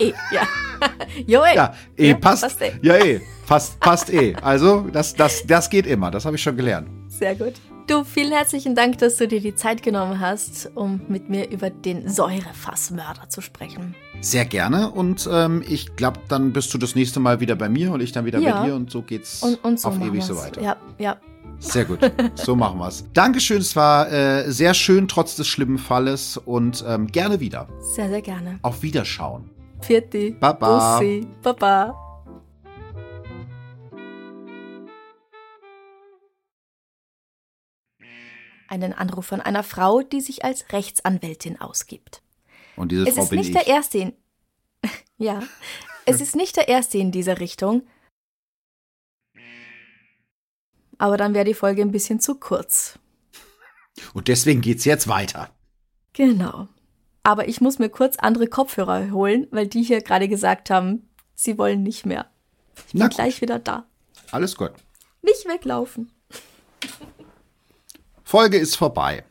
[0.00, 0.42] Eh, ja.
[1.26, 1.54] jo, ey.
[1.56, 2.42] Ja, eh, Ja, passt.
[2.42, 2.72] passt, ey.
[2.82, 3.20] Ja, eh.
[3.46, 4.34] Passt, passt eh.
[4.42, 6.10] Also, das, das, das geht immer.
[6.10, 6.88] Das habe ich schon gelernt.
[7.08, 7.52] Sehr gut.
[7.86, 11.68] Du, vielen herzlichen Dank, dass du dir die Zeit genommen hast, um mit mir über
[11.68, 13.94] den Säurefassmörder zu sprechen.
[14.22, 14.90] Sehr gerne.
[14.90, 18.12] Und ähm, ich glaube, dann bist du das nächste Mal wieder bei mir und ich
[18.12, 18.60] dann wieder Ja.
[18.60, 20.46] bei dir und so geht's Und, und so auf ewig so wir's.
[20.46, 20.62] weiter.
[20.62, 21.16] Ja, ja.
[21.58, 21.98] Sehr gut.
[22.34, 23.04] So machen wir's.
[23.12, 23.58] Dankeschön.
[23.58, 27.68] Es war äh, sehr schön, trotz des schlimmen Falles und ähm, gerne wieder.
[27.80, 28.58] Sehr, sehr gerne.
[28.62, 29.50] Auf Wiederschauen.
[29.80, 30.32] Vierte.
[30.32, 30.98] Baba.
[30.98, 31.26] Bussi.
[31.42, 31.94] Baba.
[38.68, 42.22] Einen Anruf von einer Frau, die sich als Rechtsanwältin ausgibt.
[42.76, 43.54] Und diese Es Frau ist bin nicht ich.
[43.54, 44.12] der erste in.
[45.18, 45.42] ja.
[46.06, 47.82] Es ist nicht der erste in dieser Richtung.
[50.98, 52.98] Aber dann wäre die Folge ein bisschen zu kurz.
[54.12, 55.50] Und deswegen geht's jetzt weiter.
[56.12, 56.68] Genau.
[57.22, 61.58] Aber ich muss mir kurz andere Kopfhörer holen, weil die hier gerade gesagt haben, sie
[61.58, 62.30] wollen nicht mehr.
[62.86, 63.14] Ich bin Na gut.
[63.16, 63.86] gleich wieder da.
[64.30, 64.72] Alles gut.
[65.22, 66.10] Nicht weglaufen.
[68.24, 69.24] Folge ist vorbei.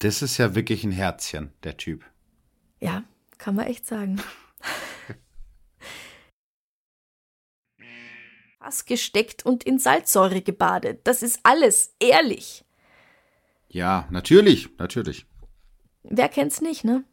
[0.00, 2.04] Das ist ja wirklich ein Herzchen, der Typ.
[2.80, 3.02] Ja,
[3.38, 4.20] kann man echt sagen.
[8.60, 11.00] Was gesteckt und in Salzsäure gebadet.
[11.04, 12.64] Das ist alles ehrlich.
[13.68, 15.26] Ja, natürlich, natürlich.
[16.02, 17.04] Wer kennt's nicht, ne?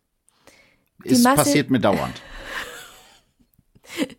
[1.03, 2.22] Die Es Masse- passiert mir dauernd.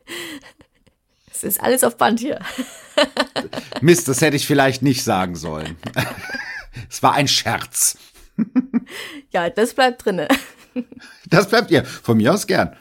[1.33, 2.41] Es ist alles auf Band hier.
[3.83, 5.77] Mist, das hätte ich vielleicht nicht sagen sollen.
[6.89, 7.99] es war ein Scherz.
[9.35, 10.29] Ja, das bleibt drinne.
[11.29, 11.85] Das bleibt ihr.
[11.85, 12.75] Von mir aus gern.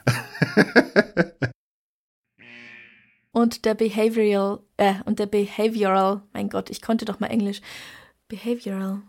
[3.35, 7.59] Und der Behavioral, äh, und der Behavioral, mein Gott, ich konnte doch mal Englisch.
[8.29, 9.01] Behavioral.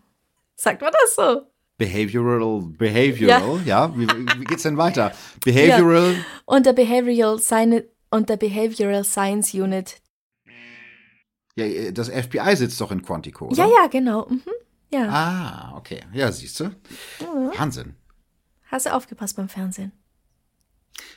[0.57, 1.43] Sagt man das so?
[1.79, 3.97] Behavioral, behavioral, ja.
[3.97, 5.13] Wie, wie geht's denn weiter?
[5.47, 5.53] Ja.
[5.53, 10.03] Behavioral, Und der Behavioral Science und der Behavioral Science Unit.
[11.55, 11.93] ja.
[11.93, 13.57] das FBI sitzt doch in Quantico, oder?
[13.57, 14.27] Ja, ja, genau.
[14.29, 14.43] Mhm.
[14.91, 15.09] Ja.
[15.09, 16.01] Ah, okay.
[16.13, 16.75] Ja, siehst du.
[17.57, 17.95] Wahnsinn.
[18.73, 19.93] Hast du aufgepasst beim Fernsehen?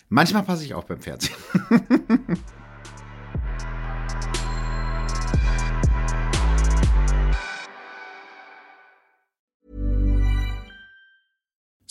[0.09, 1.33] Manchmal passe ich auch beim Fernsehen.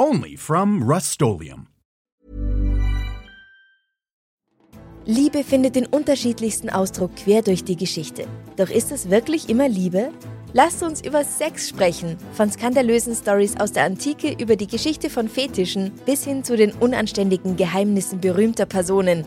[0.00, 1.20] Only from Rust
[5.06, 8.28] Liebe findet den unterschiedlichsten Ausdruck quer durch die Geschichte.
[8.56, 10.12] Doch ist es wirklich immer Liebe?
[10.52, 12.16] Lasst uns über Sex sprechen.
[12.32, 16.70] Von skandalösen Stories aus der Antike über die Geschichte von Fetischen bis hin zu den
[16.74, 19.26] unanständigen Geheimnissen berühmter Personen.